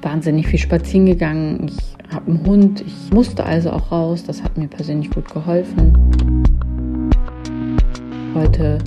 wahnsinnig 0.00 0.46
viel 0.48 0.58
spazieren 0.58 1.06
gegangen. 1.06 1.68
Ich 1.68 2.14
habe 2.14 2.30
einen 2.30 2.46
Hund. 2.46 2.82
Ich 2.86 3.12
musste 3.12 3.44
also 3.44 3.70
auch 3.70 3.92
raus. 3.92 4.24
Das 4.24 4.42
hat 4.42 4.58
mir 4.58 4.68
persönlich 4.68 5.10
gut 5.10 5.32
geholfen. 5.32 6.42
Heute 8.34 8.78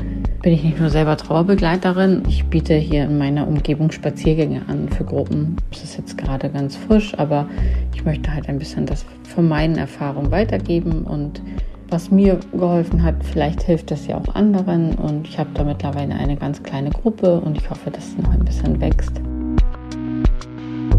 bin 0.45 0.53
ich 0.53 0.63
nicht 0.63 0.79
nur 0.79 0.91
selber 0.91 1.17
Trauerbegleiterin, 1.17 2.21
ich 2.29 2.45
biete 2.45 2.75
hier 2.75 3.05
in 3.05 3.17
meiner 3.17 3.47
Umgebung 3.47 3.89
Spaziergänge 3.89 4.61
an 4.67 4.87
für 4.89 5.03
Gruppen. 5.03 5.55
Es 5.71 5.83
ist 5.83 5.97
jetzt 5.97 6.19
gerade 6.19 6.51
ganz 6.51 6.75
frisch, 6.75 7.17
aber 7.17 7.49
ich 7.95 8.05
möchte 8.05 8.31
halt 8.31 8.47
ein 8.47 8.59
bisschen 8.59 8.85
das 8.85 9.07
von 9.23 9.47
meinen 9.47 9.75
Erfahrungen 9.75 10.29
weitergeben 10.29 11.01
und 11.01 11.41
was 11.89 12.11
mir 12.11 12.39
geholfen 12.51 13.01
hat. 13.01 13.15
Vielleicht 13.23 13.63
hilft 13.63 13.89
das 13.89 14.05
ja 14.05 14.19
auch 14.19 14.35
anderen 14.35 14.93
und 14.93 15.27
ich 15.27 15.39
habe 15.39 15.49
da 15.55 15.63
mittlerweile 15.63 16.13
eine 16.13 16.37
ganz 16.37 16.61
kleine 16.61 16.91
Gruppe 16.91 17.39
und 17.39 17.57
ich 17.57 17.67
hoffe, 17.67 17.89
dass 17.89 18.09
es 18.09 18.17
noch 18.19 18.29
ein 18.29 18.45
bisschen 18.45 18.79
wächst. 18.79 19.19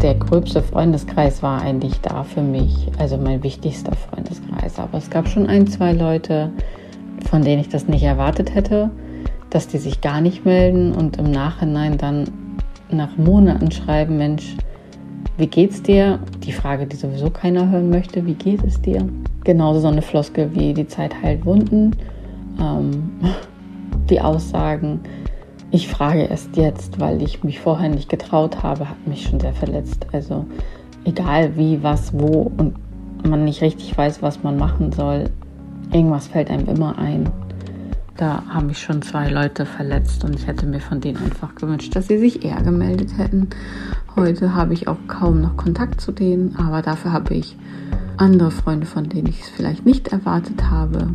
Der 0.03 0.17
gröbste 0.17 0.61
Freundeskreis 0.61 1.41
war 1.45 1.63
eigentlich 1.63 2.01
da 2.01 2.25
für 2.25 2.43
mich, 2.43 2.89
also 2.99 3.17
mein 3.17 3.45
wichtigster 3.45 3.95
Freundeskreis. 3.95 4.81
Aber 4.81 4.99
es 4.99 5.09
gab 5.09 5.29
schon 5.29 5.47
ein, 5.47 5.69
zwei 5.69 5.93
Leute, 5.93 6.51
von 7.31 7.43
denen 7.43 7.61
ich 7.61 7.69
das 7.69 7.87
nicht 7.87 8.03
erwartet 8.03 8.53
hätte, 8.53 8.91
dass 9.57 9.69
die 9.69 9.79
sich 9.79 10.03
gar 10.03 10.21
nicht 10.21 10.45
melden 10.45 10.93
und 10.93 11.17
im 11.17 11.31
Nachhinein 11.31 11.97
dann 11.97 12.25
nach 12.91 13.17
Monaten 13.17 13.71
schreiben, 13.71 14.19
Mensch, 14.19 14.55
wie 15.39 15.47
geht's 15.47 15.83
dir? 15.83 16.19
Die 16.45 16.53
Frage, 16.53 16.87
die 16.87 16.97
sowieso 16.97 17.31
keiner 17.31 17.71
hören 17.71 17.89
möchte, 17.89 18.27
wie 18.27 18.35
geht 18.35 18.63
es 18.65 18.83
dir? 18.83 19.09
Genauso 19.45 19.81
so 19.81 19.89
eine 19.89 20.03
Floskel 20.03 20.55
wie 20.55 20.75
die 20.75 20.87
Zeit 20.87 21.15
heilt 21.23 21.47
Wunden. 21.47 21.93
Ähm, 22.61 23.13
die 24.11 24.21
Aussagen, 24.21 25.01
ich 25.71 25.89
frage 25.89 26.25
erst 26.25 26.55
jetzt, 26.59 27.01
weil 27.01 27.23
ich 27.23 27.43
mich 27.43 27.59
vorher 27.59 27.89
nicht 27.89 28.11
getraut 28.11 28.63
habe, 28.63 28.91
hat 28.91 29.07
mich 29.07 29.23
schon 29.23 29.41
sehr 29.41 29.55
verletzt. 29.55 30.07
Also 30.13 30.45
egal 31.07 31.57
wie, 31.57 31.83
was, 31.83 32.13
wo 32.13 32.53
und 32.59 32.75
man 33.27 33.47
nicht 33.47 33.63
richtig 33.63 33.97
weiß, 33.97 34.21
was 34.21 34.43
man 34.43 34.59
machen 34.59 34.93
soll, 34.93 35.31
irgendwas 35.95 36.27
fällt 36.27 36.51
einem 36.51 36.69
immer 36.69 36.99
ein. 36.99 37.31
Da 38.17 38.43
haben 38.49 38.69
mich 38.69 38.79
schon 38.79 39.03
zwei 39.03 39.29
Leute 39.29 39.67
verletzt 39.67 40.25
und 40.25 40.35
ich 40.35 40.47
hätte 40.47 40.65
mir 40.65 40.81
von 40.81 41.01
denen 41.01 41.19
einfach 41.19 41.55
gewünscht, 41.55 41.95
dass 41.95 42.09
sie 42.09 42.19
sich 42.19 42.45
eher 42.45 42.63
gemeldet 42.63 43.19
hätten. 43.19 43.49
Heute 44.15 44.55
habe 44.55 44.73
ich 44.73 44.89
auch 44.89 44.97
kaum 45.07 45.43
noch 45.43 45.59
Kontakt 45.59 46.01
zu 46.01 46.13
denen, 46.13 46.57
aber 46.57 46.81
dafür 46.81 47.13
habe 47.13 47.35
ich 47.35 47.57
andere 48.17 48.51
Freunde, 48.51 48.87
von 48.87 49.11
denen 49.11 49.27
ich 49.27 49.43
es 49.43 49.49
vielleicht 49.51 49.85
nicht 49.85 50.09
erwartet 50.09 50.71
habe. 50.71 51.11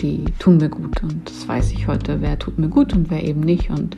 Die 0.00 0.24
tun 0.40 0.56
mir 0.56 0.70
gut 0.70 1.00
und 1.04 1.28
das 1.28 1.46
weiß 1.46 1.70
ich 1.70 1.86
heute, 1.86 2.20
wer 2.20 2.36
tut 2.36 2.58
mir 2.58 2.68
gut 2.68 2.94
und 2.94 3.10
wer 3.10 3.22
eben 3.22 3.40
nicht. 3.40 3.70
Und 3.70 3.96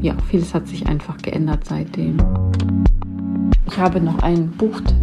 ja, 0.00 0.14
vieles 0.30 0.54
hat 0.54 0.68
sich 0.68 0.86
einfach 0.86 1.18
geändert 1.18 1.66
seitdem. 1.66 2.16
Ich 3.68 3.78
habe 3.78 4.00
noch 4.00 4.20
einen 4.20 4.52
Buchtipp 4.52 4.94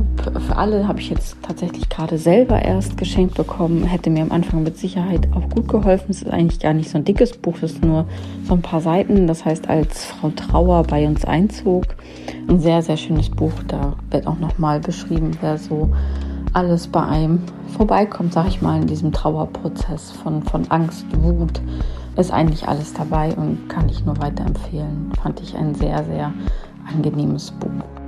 für 0.47 0.55
alle, 0.55 0.87
habe 0.87 0.99
ich 0.99 1.09
jetzt 1.09 1.35
tatsächlich 1.43 1.89
gerade 1.89 2.17
selber 2.17 2.61
erst 2.61 2.97
geschenkt 2.97 3.35
bekommen. 3.35 3.83
Hätte 3.83 4.09
mir 4.09 4.23
am 4.23 4.31
Anfang 4.31 4.63
mit 4.63 4.77
Sicherheit 4.77 5.27
auch 5.33 5.47
gut 5.49 5.67
geholfen. 5.67 6.07
Es 6.09 6.21
ist 6.21 6.31
eigentlich 6.31 6.59
gar 6.59 6.73
nicht 6.73 6.89
so 6.89 6.97
ein 6.97 7.03
dickes 7.03 7.37
Buch, 7.37 7.57
es 7.57 7.73
ist 7.73 7.83
nur 7.83 8.07
so 8.47 8.53
ein 8.53 8.61
paar 8.61 8.81
Seiten. 8.81 9.27
Das 9.27 9.45
heißt, 9.45 9.69
als 9.69 10.05
Frau 10.05 10.29
Trauer 10.29 10.83
bei 10.83 11.05
uns 11.05 11.25
einzog. 11.25 11.83
Ein 12.47 12.59
sehr, 12.59 12.81
sehr 12.81 12.97
schönes 12.97 13.29
Buch. 13.29 13.53
Da 13.67 13.93
wird 14.09 14.25
auch 14.25 14.39
nochmal 14.39 14.79
beschrieben, 14.79 15.31
wer 15.41 15.57
so 15.57 15.91
alles 16.53 16.87
bei 16.87 17.03
einem 17.03 17.41
vorbeikommt, 17.77 18.33
sag 18.33 18.47
ich 18.47 18.61
mal, 18.61 18.81
in 18.81 18.87
diesem 18.87 19.11
Trauerprozess 19.11 20.11
von, 20.11 20.41
von 20.41 20.69
Angst, 20.71 21.05
Wut. 21.21 21.61
Ist 22.15 22.31
eigentlich 22.31 22.67
alles 22.67 22.93
dabei 22.93 23.35
und 23.35 23.67
kann 23.67 23.89
ich 23.89 24.05
nur 24.05 24.17
weiterempfehlen. 24.19 25.11
Fand 25.21 25.41
ich 25.41 25.55
ein 25.55 25.75
sehr, 25.75 26.03
sehr 26.05 26.31
angenehmes 26.87 27.51
Buch. 27.51 28.02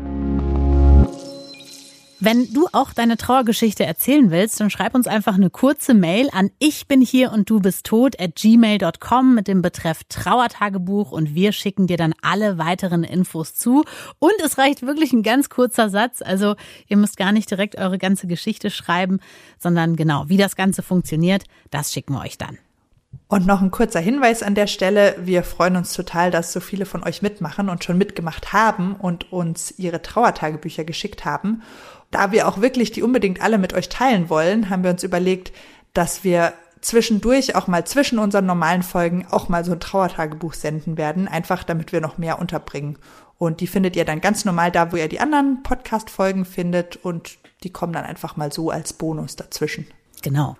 Wenn 2.22 2.54
du 2.54 2.68
auch 2.72 2.94
deine 2.94 3.18
Trauergeschichte 3.18 3.86
erzählen 3.86 4.32
willst, 4.32 4.62
dann 4.62 4.70
schreib 4.70 4.96
uns 4.96 5.06
einfach 5.06 5.36
eine 5.36 5.50
kurze 5.50 5.94
Mail 5.94 6.30
an 6.32 6.50
ich 6.60 6.88
bin 6.88 7.02
hier 7.02 7.34
und 7.34 7.50
du 7.50 7.60
bist 7.60 7.86
tot 7.86 8.20
at 8.20 8.36
gmail.com 8.36 9.36
mit 9.36 9.50
dem 9.50 9.62
Betreff 9.62 10.02
Trauertagebuch 10.08 11.12
und 11.12 11.36
wir 11.36 11.52
schicken 11.52 11.88
dir 11.88 11.98
dann 11.98 12.14
alle 12.22 12.58
weiteren 12.58 13.04
Infos 13.04 13.56
zu. 13.56 13.84
Und 14.20 14.34
es 14.46 14.58
reicht 14.58 14.84
wirklich 14.84 15.12
ein 15.12 15.24
ganz 15.24 15.50
kurzer 15.50 15.90
Satz. 15.90 16.22
Also 16.22 16.56
ihr 16.88 16.96
müsst 16.96 17.18
gar 17.18 17.34
nicht 17.34 17.52
direkt 17.52 17.78
eure 17.78 17.98
ganze 17.98 18.28
Geschichte 18.28 18.70
schreiben, 18.70 19.20
sondern 19.60 19.98
genau, 19.98 20.30
wie 20.30 20.38
das 20.38 20.56
Ganze 20.56 20.84
funktioniert, 20.84 21.44
das 21.70 21.92
schicken 21.92 22.14
wir 22.14 22.22
euch 22.22 22.38
dann. 22.38 22.58
Und 23.28 23.48
noch 23.48 23.62
ein 23.62 23.72
kurzer 23.72 24.00
Hinweis 24.00 24.44
an 24.44 24.56
der 24.56 24.68
Stelle. 24.68 25.16
Wir 25.20 25.44
freuen 25.44 25.76
uns 25.76 25.94
total, 25.94 26.32
dass 26.32 26.54
so 26.54 26.60
viele 26.60 26.86
von 26.86 27.04
euch 27.04 27.22
mitmachen 27.22 27.70
und 27.70 27.84
schon 27.84 27.98
mitgemacht 27.98 28.54
haben 28.54 28.96
und 28.96 29.32
uns 29.32 29.74
ihre 29.78 30.02
Trauertagebücher 30.02 30.84
geschickt 30.84 31.26
haben. 31.26 31.64
Da 32.16 32.32
wir 32.32 32.48
auch 32.48 32.62
wirklich 32.62 32.94
die 32.94 33.04
unbedingt 33.04 33.42
alle 33.42 33.58
mit 33.58 33.74
euch 33.74 33.90
teilen 33.90 34.30
wollen, 34.30 34.70
haben 34.70 34.86
wir 34.86 34.92
uns 34.92 35.04
überlegt, 35.04 35.52
dass 35.94 36.24
wir 36.24 36.54
zwischendurch 36.80 37.56
auch 37.56 37.68
mal 37.68 37.86
zwischen 37.86 38.20
unseren 38.20 38.46
normalen 38.46 38.84
Folgen 38.84 39.28
auch 39.30 39.50
mal 39.50 39.66
so 39.66 39.74
ein 39.74 39.82
Trauertagebuch 39.82 40.54
senden 40.54 40.98
werden, 40.98 41.28
einfach 41.28 41.66
damit 41.66 41.92
wir 41.92 42.00
noch 42.00 42.18
mehr 42.18 42.40
unterbringen. 42.40 42.98
Und 43.38 43.60
die 43.60 43.68
findet 43.68 43.98
ihr 43.98 44.06
dann 44.06 44.22
ganz 44.22 44.46
normal 44.46 44.72
da, 44.72 44.94
wo 44.94 44.96
ihr 44.96 45.10
die 45.10 45.20
anderen 45.20 45.62
Podcast-Folgen 45.62 46.46
findet 46.46 46.96
und 46.96 47.38
die 47.66 47.74
kommen 47.74 47.92
dann 47.92 48.06
einfach 48.06 48.38
mal 48.38 48.50
so 48.50 48.70
als 48.70 48.94
Bonus 48.94 49.36
dazwischen. 49.36 49.86
Genau. 50.22 50.56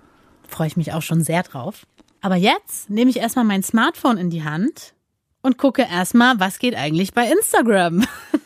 Freue 0.46 0.66
ich 0.66 0.76
mich 0.76 0.92
auch 0.92 1.00
schon 1.00 1.24
sehr 1.24 1.42
drauf. 1.42 1.86
Aber 2.20 2.36
jetzt 2.36 2.90
nehme 2.90 3.10
ich 3.10 3.16
erstmal 3.16 3.46
mein 3.46 3.62
Smartphone 3.62 4.18
in 4.18 4.28
die 4.28 4.44
Hand 4.44 4.92
und 5.40 5.56
gucke 5.56 5.86
erstmal, 5.90 6.38
was 6.38 6.58
geht 6.58 6.74
eigentlich 6.74 7.14
bei 7.14 7.26
Instagram. 7.32 8.04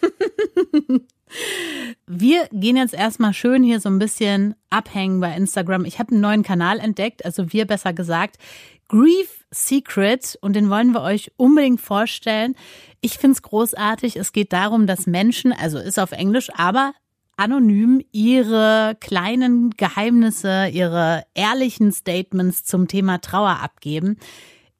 Wir 2.12 2.48
gehen 2.50 2.76
jetzt 2.76 2.92
erstmal 2.92 3.32
schön 3.32 3.62
hier 3.62 3.78
so 3.78 3.88
ein 3.88 4.00
bisschen 4.00 4.56
abhängen 4.68 5.20
bei 5.20 5.32
Instagram. 5.32 5.84
Ich 5.84 6.00
habe 6.00 6.10
einen 6.10 6.20
neuen 6.20 6.42
Kanal 6.42 6.80
entdeckt, 6.80 7.24
also 7.24 7.52
wir 7.52 7.68
besser 7.68 7.92
gesagt, 7.92 8.36
Grief 8.88 9.44
Secret 9.52 10.36
und 10.40 10.56
den 10.56 10.70
wollen 10.70 10.90
wir 10.90 11.02
euch 11.02 11.30
unbedingt 11.36 11.80
vorstellen. 11.80 12.56
Ich 13.00 13.18
finde 13.18 13.34
es 13.34 13.42
großartig. 13.42 14.16
Es 14.16 14.32
geht 14.32 14.52
darum, 14.52 14.88
dass 14.88 15.06
Menschen, 15.06 15.52
also 15.52 15.78
ist 15.78 16.00
auf 16.00 16.10
Englisch, 16.10 16.50
aber 16.56 16.94
anonym 17.36 18.02
ihre 18.10 18.96
kleinen 18.98 19.70
Geheimnisse, 19.70 20.66
ihre 20.66 21.22
ehrlichen 21.34 21.92
Statements 21.92 22.64
zum 22.64 22.88
Thema 22.88 23.20
Trauer 23.20 23.60
abgeben. 23.62 24.18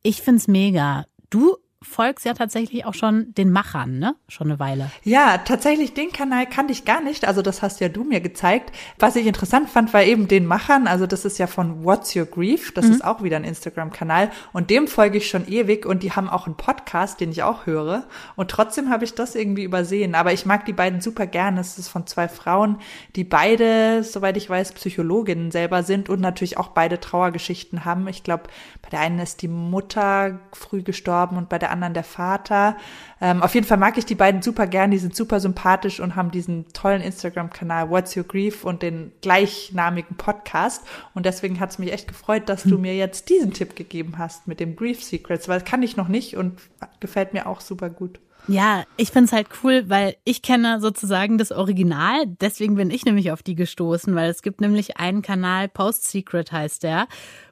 Ich 0.03 0.21
find's 0.21 0.49
mega. 0.49 1.05
Du 1.31 1.59
folgst 1.83 2.27
ja 2.27 2.35
tatsächlich 2.35 2.85
auch 2.85 2.93
schon 2.93 3.33
den 3.33 3.51
Machern, 3.51 3.99
ne? 3.99 4.14
Schon 4.29 4.49
eine 4.49 4.61
Weile. 4.61 4.90
Ja, 5.03 5.38
tatsächlich 5.38 5.95
den 5.95 6.12
Kanal 6.12 6.45
kannte 6.47 6.73
ich 6.73 6.85
gar 6.85 7.01
nicht. 7.01 7.27
Also 7.27 7.40
das 7.40 7.62
hast 7.62 7.81
ja 7.81 7.88
du 7.88 8.05
mir 8.05 8.21
gezeigt. 8.21 8.77
Was 8.99 9.16
ich 9.16 9.27
interessant 9.27 9.71
fand, 9.71 9.95
war 9.95 10.03
eben 10.03 10.29
den 10.29 10.45
Machern. 10.45 10.87
Also 10.87 11.07
das 11.07 11.25
ist 11.25 11.38
ja 11.38 11.47
von 11.47 11.83
What's 11.83 12.14
Your 12.14 12.27
Grief. 12.27 12.73
Das 12.75 12.85
mhm. 12.85 12.93
ist 12.93 13.05
auch 13.05 13.23
wieder 13.23 13.37
ein 13.37 13.45
Instagram-Kanal. 13.45 14.31
Und 14.53 14.69
dem 14.69 14.88
folge 14.88 15.16
ich 15.16 15.31
schon 15.31 15.49
ewig. 15.49 15.87
Und 15.87 16.03
die 16.03 16.12
haben 16.12 16.29
auch 16.29 16.45
einen 16.45 16.57
Podcast, 16.57 17.19
den 17.19 17.31
ich 17.31 17.43
auch 17.45 17.64
höre. 17.64 18.05
Und 18.37 18.51
trotzdem 18.51 18.90
habe 18.90 19.05
ich 19.05 19.14
das 19.14 19.35
irgendwie 19.35 19.64
übersehen. 19.64 20.14
Aber 20.14 20.35
ich 20.35 20.45
mag 20.45 20.66
die 20.66 20.75
beiden 20.75 21.01
super 21.01 21.27
gerne. 21.27 21.62
Es 21.62 21.79
ist 21.79 21.88
von 21.88 22.07
zwei 22.07 22.29
Frauen, 22.29 22.77
die 23.16 23.25
beide, 23.25 24.05
soweit 24.05 24.37
ich 24.37 24.51
weiß, 24.51 24.73
Psychologinnen 24.73 25.51
selber 25.51 25.83
sind 25.83 26.11
und 26.11 26.21
natürlich 26.21 26.59
auch 26.59 26.69
beide 26.69 27.01
Trauergeschichten 27.01 27.87
haben. 27.87 28.07
Ich 28.09 28.23
glaube, 28.23 28.45
bei 28.83 28.90
der 28.90 29.01
einen 29.01 29.19
ist 29.19 29.40
die 29.40 29.49
Mutter 29.49 30.40
früh 30.53 30.83
gestorben 30.83 31.38
und 31.38 31.49
bei 31.49 31.59
der 31.59 31.70
anderen 31.71 31.95
der 31.95 32.05
Vater. 32.05 32.77
Ähm, 33.21 33.43
auf 33.43 33.55
jeden 33.55 33.67
Fall 33.67 33.79
mag 33.79 33.99
ich 33.99 34.07
die 34.07 34.15
beiden 34.15 34.43
super 34.43 34.67
gern, 34.67 34.91
die 34.91 34.99
sind 34.99 35.15
super 35.15 35.41
sympathisch 35.41 36.01
und 36.01 36.17
haben 36.17 36.31
diesen 36.31 36.69
tollen 36.73 37.03
Instagram-Kanal 37.03 37.91
What's 37.91 38.17
Your 38.17 38.25
Grief 38.25 38.65
und 38.65 38.83
den 38.83 39.13
gleichnamigen 39.23 40.17
Podcast. 40.17 40.87
Und 41.15 41.27
deswegen 41.27 41.61
hat 41.61 41.71
es 41.71 41.79
mich 41.79 41.93
echt 41.93 42.09
gefreut, 42.09 42.49
dass 42.49 42.63
du 42.63 42.75
hm. 42.75 42.81
mir 42.83 42.97
jetzt 42.97 43.29
diesen 43.29 43.53
Tipp 43.53 43.77
gegeben 43.77 44.19
hast 44.19 44.47
mit 44.47 44.61
dem 44.61 44.77
Grief 44.77 45.03
Secrets, 45.03 45.49
weil 45.49 45.61
das 45.61 45.69
kann 45.69 45.83
ich 45.83 45.97
noch 45.97 46.09
nicht 46.09 46.37
und 46.37 46.61
gefällt 47.01 47.33
mir 47.33 47.47
auch 47.47 47.61
super 47.61 47.91
gut. 47.91 48.21
Ja, 48.49 48.85
ich 48.97 49.11
find's 49.11 49.33
halt 49.33 49.49
cool, 49.63 49.85
weil 49.89 50.17
ich 50.25 50.43
kenne 50.43 50.81
sozusagen 50.81 51.39
das 51.39 51.53
Original. 51.53 52.27
Deswegen 52.41 52.75
bin 52.75 52.91
ich 52.91 53.05
nämlich 53.05 53.33
auf 53.33 53.43
die 53.43 53.55
gestoßen, 53.55 54.15
weil 54.15 54.31
es 54.31 54.43
gibt 54.43 54.61
nämlich 54.61 54.97
einen 54.97 55.23
Kanal, 55.23 55.69
Post 55.69 56.11
Secret 56.11 56.51
heißt 56.51 56.83
der, 56.83 57.07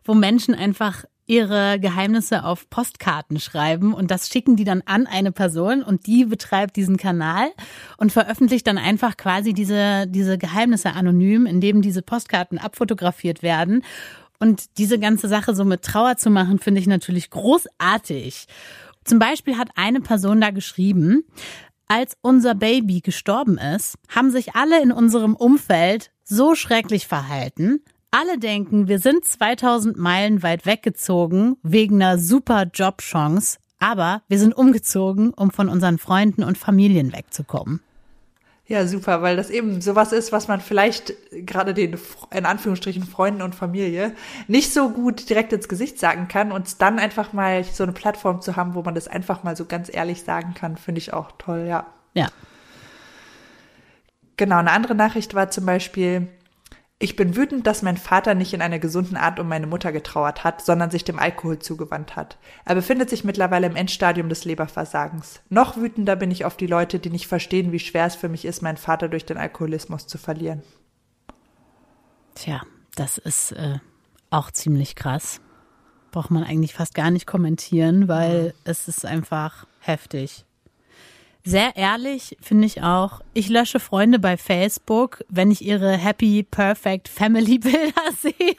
wo 0.05 0.15
Menschen 0.15 0.55
einfach 0.55 1.05
ihre 1.29 1.79
Geheimnisse 1.79 2.43
auf 2.43 2.69
Postkarten 2.71 3.39
schreiben 3.39 3.93
und 3.95 4.11
das 4.11 4.29
schicken 4.29 4.57
die 4.57 4.65
dann 4.65 4.83
an 4.87 5.07
eine 5.07 5.31
Person 5.31 5.83
und 5.83 6.07
die 6.07 6.25
betreibt 6.25 6.75
diesen 6.75 6.97
Kanal 6.97 7.51
und 7.99 8.13
veröffentlicht 8.13 8.67
dann 8.67 8.79
einfach 8.79 9.17
quasi 9.17 9.53
diese, 9.53 10.07
diese 10.09 10.39
Geheimnisse 10.39 10.95
anonym, 10.95 11.45
indem 11.47 11.83
diese 11.83 12.03
Postkarten 12.03 12.59
abfotografiert 12.59 13.43
werden. 13.43 13.85
Und 14.41 14.79
diese 14.79 14.99
ganze 14.99 15.29
Sache 15.29 15.55
so 15.55 15.65
mit 15.65 15.83
Trauer 15.83 16.17
zu 16.17 16.31
machen, 16.31 16.59
finde 16.59 16.81
ich 16.81 16.87
natürlich 16.87 17.29
großartig. 17.29 18.47
Zum 19.05 19.19
Beispiel 19.19 19.59
hat 19.59 19.69
eine 19.75 20.01
Person 20.01 20.41
da 20.41 20.51
geschrieben, 20.51 21.25
als 21.89 22.17
unser 22.23 22.55
Baby 22.55 23.01
gestorben 23.01 23.59
ist, 23.59 23.99
haben 24.09 24.31
sich 24.31 24.55
alle 24.55 24.83
in 24.83 24.93
unserem 24.93 25.35
Umfeld 25.35 26.11
so 26.25 26.55
schrecklich 26.55 27.07
verhalten, 27.07 27.83
alle 28.11 28.39
denken, 28.39 28.89
wir 28.89 28.99
sind 28.99 29.25
2000 29.25 29.97
Meilen 29.97 30.43
weit 30.43 30.67
weggezogen 30.67 31.57
wegen 31.63 31.97
einer 32.03 32.19
super 32.19 32.65
Jobchance, 32.73 33.59
aber 33.79 34.23
wir 34.29 34.39
sind 34.39 34.57
umgezogen, 34.57 35.33
um 35.35 35.51
von 35.51 35.69
unseren 35.69 35.99
Freunden 35.99 36.43
und 36.43 36.59
Familien 36.59 37.13
wegzukommen. 37.13 37.81
Ja, 38.67 38.87
super, 38.87 39.23
weil 39.23 39.37
das 39.37 39.49
eben 39.49 39.81
sowas 39.81 40.13
ist, 40.13 40.31
was 40.31 40.47
man 40.47 40.61
vielleicht 40.61 41.15
gerade 41.47 41.73
den, 41.73 41.99
in 42.35 42.45
Anführungsstrichen, 42.45 43.03
Freunden 43.03 43.41
und 43.41 43.55
Familie 43.55 44.13
nicht 44.47 44.75
so 44.75 44.91
gut 44.91 45.31
direkt 45.31 45.55
ins 45.55 45.69
Gesicht 45.69 45.99
sagen 45.99 46.29
kann 46.29 46.53
und 46.53 46.83
dann 46.83 46.99
einfach 46.99 47.33
mal 47.33 47.65
so 47.65 47.83
eine 47.83 47.93
Plattform 47.93 48.43
zu 48.43 48.57
haben, 48.57 48.75
wo 48.75 48.83
man 48.83 48.95
das 48.95 49.09
einfach 49.09 49.43
mal 49.43 49.57
so 49.57 49.65
ganz 49.65 49.91
ehrlich 49.91 50.23
sagen 50.23 50.53
kann, 50.53 50.77
finde 50.77 50.99
ich 50.99 51.15
auch 51.15 51.33
toll, 51.39 51.65
ja. 51.67 51.87
Ja. 52.13 52.29
Genau, 54.37 54.59
eine 54.59 54.71
andere 54.71 54.95
Nachricht 54.95 55.35
war 55.35 55.51
zum 55.51 55.65
Beispiel, 55.65 56.29
ich 57.01 57.15
bin 57.15 57.37
wütend, 57.37 57.67
dass 57.67 57.83
mein 57.83 57.97
Vater 57.97 58.35
nicht 58.35 58.53
in 58.53 58.63
einer 58.63 58.81
gesunden 58.81 59.17
Art 59.17 59.39
um 59.39 59.47
meine 59.47 59.69
Mutter 59.69 59.93
getrauert 59.93 60.43
hat, 60.43 60.65
sondern 60.65 60.91
sich 60.91 61.05
dem 61.05 61.21
Alkohol 61.21 61.61
zugewandt 61.61 62.17
hat. 62.17 62.39
Er 62.65 62.75
befindet 62.75 63.09
sich 63.09 63.23
mittlerweile 63.23 63.69
im 63.69 63.77
Endstadium 63.77 64.29
des 64.29 64.45
Leberversagens. 64.45 65.41
Noch 65.49 65.77
wütender 65.77 66.17
bin 66.17 66.33
ich 66.33 66.45
auf 66.45 66.57
die 66.57 66.67
Leute, 66.67 66.99
die 66.99 67.11
nicht 67.11 67.29
verstehen, 67.29 67.71
wie 67.71 67.79
schwer 67.79 68.07
es 68.07 68.17
für 68.17 68.29
mich 68.29 68.45
ist, 68.45 68.63
meinen 68.63 68.79
Vater 68.79 69.09
durch 69.09 69.25
den 69.25 69.37
Alkoholismus 69.37 70.09
zu 70.09 70.19
verlieren. 70.19 70.63
Tja, 72.35 72.63
das 72.97 73.19
ist 73.19 73.53
äh, 73.53 73.79
auch 74.31 74.51
ziemlich 74.51 74.97
krass. 74.97 75.41
Braucht 76.11 76.33
man 76.33 76.43
eigentlich 76.43 76.75
fast 76.75 76.95
gar 76.95 77.13
nicht 77.13 77.27
kommentieren, 77.29 78.09
weil 78.09 78.55
es 78.65 78.89
ist 78.89 79.07
einfach 79.07 79.67
heftig. 79.79 80.45
Sehr 81.49 81.77
ehrlich 81.77 82.37
finde 82.43 82.67
ich 82.67 82.83
auch, 82.83 83.23
ich 83.33 83.49
lösche 83.49 83.81
Freunde 83.81 84.19
bei 84.19 84.37
Facebook, 84.37 85.25
wenn 85.31 85.51
ich 85.51 85.65
ihre 85.65 85.93
Happy 85.93 86.43
Perfect 86.43 87.09
Family 87.09 87.59
Bilder 87.59 88.13
sehe. 88.21 88.55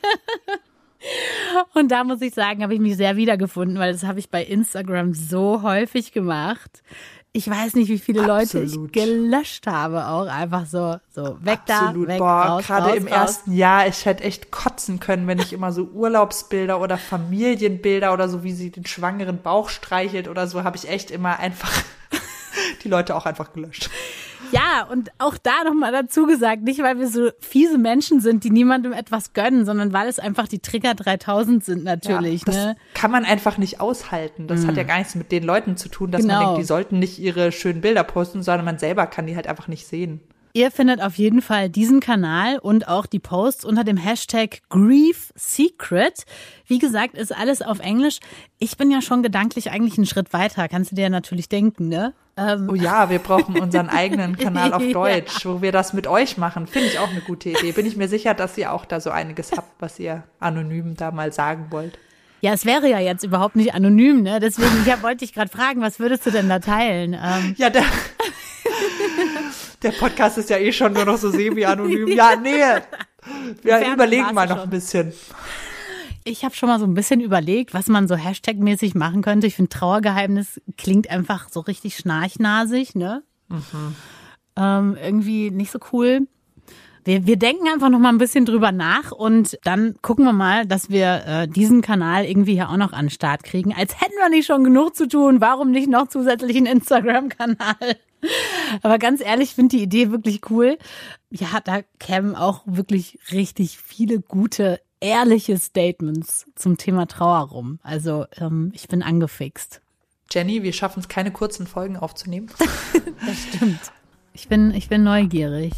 Und 1.75 1.91
da 1.91 2.03
muss 2.03 2.19
ich 2.23 2.33
sagen, 2.33 2.63
habe 2.63 2.73
ich 2.73 2.79
mich 2.79 2.97
sehr 2.97 3.15
wiedergefunden, 3.15 3.77
weil 3.77 3.91
das 3.93 4.05
habe 4.05 4.17
ich 4.17 4.31
bei 4.31 4.43
Instagram 4.43 5.13
so 5.13 5.61
häufig 5.61 6.13
gemacht. 6.13 6.81
ich 7.31 7.47
weiß 7.47 7.75
nicht, 7.75 7.89
wie 7.89 7.99
viele 7.99 8.21
Leute 8.25 8.63
Absolut. 8.63 8.87
ich 8.87 9.03
gelöscht 9.03 9.67
habe, 9.67 10.07
auch 10.07 10.25
einfach 10.25 10.65
so, 10.65 10.95
so 11.11 11.37
weg 11.41 11.59
Absolut. 11.67 12.07
da, 12.07 12.13
weg, 12.13 12.17
Boah, 12.17 12.59
gerade 12.65 12.95
im 12.95 13.03
raus. 13.03 13.15
ersten 13.15 13.53
Jahr, 13.53 13.87
ich 13.87 14.03
hätte 14.07 14.23
echt 14.23 14.49
kotzen 14.49 14.99
können, 14.99 15.27
wenn 15.27 15.37
ich 15.37 15.53
immer 15.53 15.71
so 15.71 15.83
Urlaubsbilder 15.83 16.81
oder 16.81 16.97
Familienbilder 16.97 18.11
oder 18.13 18.27
so, 18.27 18.43
wie 18.43 18.53
sie 18.53 18.71
den 18.71 18.87
schwangeren 18.87 19.43
Bauch 19.43 19.69
streichelt 19.69 20.27
oder 20.27 20.47
so, 20.47 20.63
habe 20.63 20.75
ich 20.75 20.89
echt 20.89 21.11
immer 21.11 21.37
einfach 21.37 21.71
die 22.83 22.89
Leute 22.89 23.15
auch 23.15 23.25
einfach 23.25 23.53
gelöscht. 23.53 23.89
Ja, 24.51 24.87
und 24.89 25.11
auch 25.19 25.37
da 25.37 25.63
nochmal 25.65 25.91
dazu 25.91 26.25
gesagt, 26.25 26.63
nicht 26.63 26.81
weil 26.81 26.97
wir 26.97 27.07
so 27.07 27.29
fiese 27.39 27.77
Menschen 27.77 28.19
sind, 28.19 28.43
die 28.43 28.49
niemandem 28.49 28.93
etwas 28.93 29.33
gönnen, 29.33 29.65
sondern 29.65 29.93
weil 29.93 30.07
es 30.07 30.17
einfach 30.17 30.47
die 30.47 30.59
Trigger 30.59 30.95
3000 30.95 31.63
sind 31.63 31.83
natürlich, 31.83 32.41
ja, 32.41 32.45
das 32.45 32.55
ne? 32.55 32.75
kann 32.93 33.11
man 33.11 33.25
einfach 33.25 33.57
nicht 33.57 33.79
aushalten. 33.79 34.47
Das 34.47 34.65
hat 34.65 34.77
ja 34.77 34.83
gar 34.83 34.97
nichts 34.97 35.13
mit 35.15 35.31
den 35.31 35.43
Leuten 35.43 35.77
zu 35.77 35.89
tun, 35.89 36.11
dass 36.11 36.23
man 36.23 36.29
Genau. 36.29 36.45
denkt, 36.47 36.61
die 36.61 36.65
sollten 36.67 36.99
nicht 36.99 37.19
ihre 37.19 37.51
schönen 37.51 37.81
Bilder 37.81 38.03
posten, 38.03 38.41
sondern 38.41 38.65
man 38.65 38.79
selber 38.79 39.05
kann 39.07 39.27
die 39.27 39.35
halt 39.35 39.47
einfach 39.47 39.67
nicht 39.67 39.85
sehen. 39.87 40.21
Ihr 40.53 40.71
findet 40.71 41.01
auf 41.01 41.15
jeden 41.15 41.41
Fall 41.41 41.69
diesen 41.69 41.99
Kanal 41.99 42.57
und 42.57 42.87
auch 42.87 43.05
die 43.05 43.19
Posts 43.19 43.65
unter 43.65 43.83
dem 43.83 43.97
Hashtag 43.97 44.61
Grief 44.69 45.31
Secret. 45.35 46.25
Wie 46.65 46.79
gesagt, 46.79 47.15
ist 47.15 47.35
alles 47.35 47.61
auf 47.61 47.79
Englisch. 47.79 48.19
Ich 48.57 48.75
bin 48.77 48.89
ja 48.89 49.01
schon 49.01 49.21
gedanklich 49.21 49.69
eigentlich 49.71 49.97
einen 49.97 50.07
Schritt 50.07 50.33
weiter, 50.33 50.67
kannst 50.67 50.91
du 50.91 50.95
dir 50.95 51.09
natürlich 51.09 51.49
denken, 51.49 51.87
ne? 51.87 52.13
Ähm, 52.35 52.67
Oh 52.71 52.73
ja, 52.75 53.09
wir 53.09 53.19
brauchen 53.19 53.59
unseren 53.59 53.89
eigenen 53.89 54.37
Kanal 54.37 54.73
auf 54.73 54.81
Ja. 54.81 54.93
Deutsch, 54.93 55.45
wo 55.45 55.61
wir 55.61 55.71
das 55.71 55.93
mit 55.93 56.07
euch 56.07 56.37
machen. 56.37 56.65
Finde 56.67 56.87
ich 56.87 56.97
auch 56.99 57.09
eine 57.09 57.21
gute 57.21 57.49
Idee. 57.49 57.71
Bin 57.73 57.85
ich 57.85 57.95
mir 57.95 58.07
sicher, 58.07 58.33
dass 58.33 58.57
ihr 58.57 58.73
auch 58.73 58.85
da 58.85 58.99
so 58.99 59.11
einiges 59.11 59.51
habt, 59.51 59.69
was 59.79 59.99
ihr 59.99 60.23
anonym 60.39 60.95
da 60.95 61.11
mal 61.11 61.31
sagen 61.31 61.67
wollt. 61.69 61.99
ja, 62.41 62.53
es 62.53 62.65
wäre 62.65 62.89
ja 62.89 62.99
jetzt 62.99 63.23
überhaupt 63.23 63.55
nicht 63.55 63.73
anonym, 63.75 64.23
ne? 64.23 64.39
Deswegen 64.39 64.85
ja, 64.87 65.01
wollte 65.03 65.25
ich 65.25 65.33
gerade 65.33 65.51
fragen, 65.51 65.81
was 65.81 65.99
würdest 65.99 66.25
du 66.25 66.31
denn 66.31 66.49
da 66.49 66.59
teilen? 66.59 67.13
Ähm, 67.13 67.53
Ja, 67.57 67.69
der, 67.69 67.83
der 69.81 69.91
Podcast 69.91 70.37
ist 70.37 70.49
ja 70.49 70.57
eh 70.57 70.71
schon 70.71 70.93
nur 70.93 71.05
noch 71.05 71.17
so 71.17 71.29
semi-anonym. 71.29 72.07
Ja, 72.09 72.35
nee. 72.35 72.51
Wir 73.61 73.77
Fern 73.77 73.93
überlegen 73.93 74.33
mal 74.33 74.47
schon. 74.47 74.57
noch 74.57 74.63
ein 74.63 74.69
bisschen. 74.69 75.13
Ich 76.23 76.43
habe 76.43 76.55
schon 76.55 76.69
mal 76.69 76.79
so 76.79 76.85
ein 76.85 76.93
bisschen 76.93 77.21
überlegt, 77.21 77.73
was 77.73 77.87
man 77.87 78.07
so 78.07 78.15
Hashtag-mäßig 78.15 78.95
machen 78.95 79.21
könnte. 79.21 79.47
Ich 79.47 79.55
finde, 79.55 79.69
Trauergeheimnis 79.69 80.61
klingt 80.77 81.09
einfach 81.09 81.49
so 81.49 81.61
richtig 81.61 81.97
schnarchnasig, 81.97 82.95
ne? 82.95 83.23
Ähm, 84.55 84.97
irgendwie 85.01 85.51
nicht 85.51 85.71
so 85.71 85.79
cool. 85.93 86.27
Wir, 87.05 87.25
wir 87.25 87.37
denken 87.37 87.67
einfach 87.67 87.89
noch 87.89 87.99
mal 87.99 88.09
ein 88.09 88.17
bisschen 88.17 88.45
drüber 88.45 88.71
nach 88.71 89.11
und 89.11 89.57
dann 89.63 89.95
gucken 90.01 90.25
wir 90.25 90.33
mal, 90.33 90.65
dass 90.65 90.89
wir 90.89 91.23
äh, 91.25 91.47
diesen 91.47 91.81
Kanal 91.81 92.25
irgendwie 92.25 92.53
hier 92.53 92.69
auch 92.69 92.77
noch 92.77 92.91
an 92.91 93.05
den 93.05 93.09
Start 93.09 93.43
kriegen. 93.43 93.73
Als 93.73 93.99
hätten 93.99 94.15
wir 94.19 94.29
nicht 94.29 94.45
schon 94.45 94.63
genug 94.63 94.95
zu 94.95 95.07
tun, 95.07 95.39
warum 95.41 95.71
nicht 95.71 95.89
noch 95.89 96.09
zusätzlich 96.09 96.57
einen 96.57 96.65
Instagram-Kanal? 96.65 97.95
Aber 98.81 98.97
ganz 98.99 99.21
ehrlich, 99.21 99.49
ich 99.49 99.55
finde 99.55 99.77
die 99.77 99.83
Idee 99.83 100.11
wirklich 100.11 100.49
cool. 100.49 100.77
Ja, 101.29 101.59
da 101.63 101.81
kämen 101.99 102.35
auch 102.35 102.63
wirklich 102.65 103.19
richtig 103.31 103.77
viele 103.77 104.19
gute, 104.19 104.79
ehrliche 104.99 105.57
Statements 105.57 106.45
zum 106.55 106.77
Thema 106.77 107.07
Trauer 107.07 107.49
rum. 107.49 107.79
Also 107.83 108.25
ähm, 108.37 108.71
ich 108.73 108.87
bin 108.87 109.03
angefixt. 109.03 109.81
Jenny, 110.31 110.61
wir 110.63 110.73
schaffen 110.73 110.99
es, 110.99 111.07
keine 111.07 111.31
kurzen 111.31 111.65
Folgen 111.65 111.97
aufzunehmen. 111.97 112.49
Stimmt. 113.49 113.79
Ich 114.33 114.47
bin, 114.47 114.71
ich 114.71 114.89
bin 114.89 115.03
neugierig. 115.03 115.73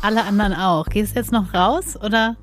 Alle 0.00 0.24
anderen 0.24 0.54
auch. 0.54 0.86
Gehst 0.86 1.14
du 1.14 1.20
jetzt 1.20 1.32
noch 1.32 1.54
raus 1.54 1.96
oder, 1.96 2.36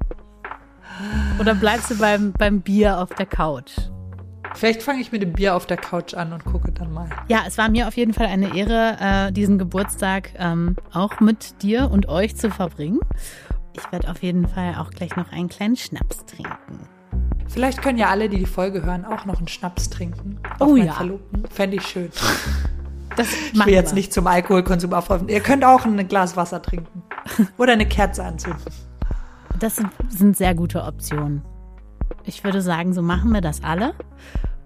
oder 1.39 1.55
bleibst 1.55 1.91
du 1.91 1.97
beim, 1.97 2.31
beim 2.31 2.61
Bier 2.61 2.99
auf 2.99 3.09
der 3.09 3.25
Couch? 3.25 3.73
Vielleicht 4.55 4.83
fange 4.83 5.01
ich 5.01 5.11
mit 5.11 5.21
dem 5.21 5.33
Bier 5.33 5.55
auf 5.55 5.65
der 5.65 5.77
Couch 5.77 6.13
an 6.13 6.33
und 6.33 6.43
gucke 6.45 6.71
dann 6.71 6.91
mal. 6.91 7.09
Ja, 7.27 7.43
es 7.47 7.57
war 7.57 7.69
mir 7.69 7.87
auf 7.87 7.95
jeden 7.95 8.13
Fall 8.13 8.27
eine 8.27 8.55
Ehre, 8.55 8.97
äh, 8.99 9.31
diesen 9.31 9.57
Geburtstag 9.57 10.31
ähm, 10.37 10.75
auch 10.91 11.19
mit 11.19 11.61
dir 11.61 11.89
und 11.91 12.09
euch 12.09 12.35
zu 12.35 12.49
verbringen. 12.49 12.99
Ich 13.75 13.91
werde 13.91 14.09
auf 14.09 14.23
jeden 14.23 14.47
Fall 14.47 14.75
auch 14.75 14.89
gleich 14.89 15.15
noch 15.15 15.31
einen 15.31 15.49
kleinen 15.49 15.75
Schnaps 15.75 16.25
trinken. 16.25 16.87
Vielleicht 17.47 17.81
können 17.81 17.97
ja 17.97 18.09
alle, 18.09 18.29
die 18.29 18.37
die 18.37 18.45
Folge 18.45 18.83
hören, 18.83 19.05
auch 19.05 19.25
noch 19.25 19.37
einen 19.37 19.47
Schnaps 19.47 19.89
trinken. 19.89 20.39
Oh 20.59 20.75
ja. 20.75 20.93
Verlobten. 20.93 21.45
Fände 21.49 21.77
ich 21.77 21.87
schön. 21.87 22.09
Das 23.15 23.27
Ich 23.33 23.65
will 23.65 23.73
jetzt 23.73 23.93
nicht 23.93 24.13
zum 24.13 24.27
Alkoholkonsum 24.27 24.93
aufrufen. 24.93 25.29
Ihr 25.29 25.41
könnt 25.41 25.65
auch 25.65 25.83
ein 25.83 26.07
Glas 26.07 26.37
Wasser 26.37 26.61
trinken. 26.61 27.03
Oder 27.57 27.73
eine 27.73 27.87
Kerze 27.87 28.23
anzünden. 28.23 28.61
Das 29.59 29.81
sind 30.09 30.37
sehr 30.37 30.55
gute 30.55 30.83
Optionen. 30.83 31.43
Ich 32.25 32.43
würde 32.43 32.61
sagen, 32.61 32.93
so 32.93 33.01
machen 33.01 33.31
wir 33.31 33.41
das 33.41 33.63
alle. 33.63 33.93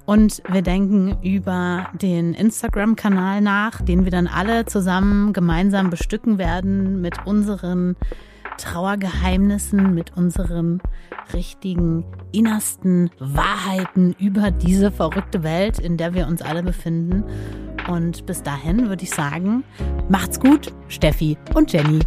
Und 0.05 0.43
wir 0.49 0.61
denken 0.61 1.17
über 1.23 1.87
den 1.93 2.33
Instagram-Kanal 2.33 3.39
nach, 3.41 3.81
den 3.81 4.03
wir 4.03 4.11
dann 4.11 4.27
alle 4.27 4.65
zusammen 4.65 5.31
gemeinsam 5.31 5.89
bestücken 5.89 6.37
werden 6.37 6.99
mit 6.99 7.25
unseren 7.25 7.95
Trauergeheimnissen, 8.57 9.93
mit 9.93 10.15
unseren 10.17 10.81
richtigen 11.33 12.03
innersten 12.31 13.09
Wahrheiten 13.19 14.13
über 14.19 14.51
diese 14.51 14.91
verrückte 14.91 15.43
Welt, 15.43 15.79
in 15.79 15.97
der 15.97 16.13
wir 16.13 16.27
uns 16.27 16.41
alle 16.41 16.63
befinden. 16.63 17.23
Und 17.87 18.25
bis 18.25 18.43
dahin 18.43 18.89
würde 18.89 19.03
ich 19.03 19.11
sagen, 19.11 19.63
macht's 20.09 20.39
gut, 20.39 20.73
Steffi 20.87 21.37
und 21.53 21.71
Jenny. 21.71 21.99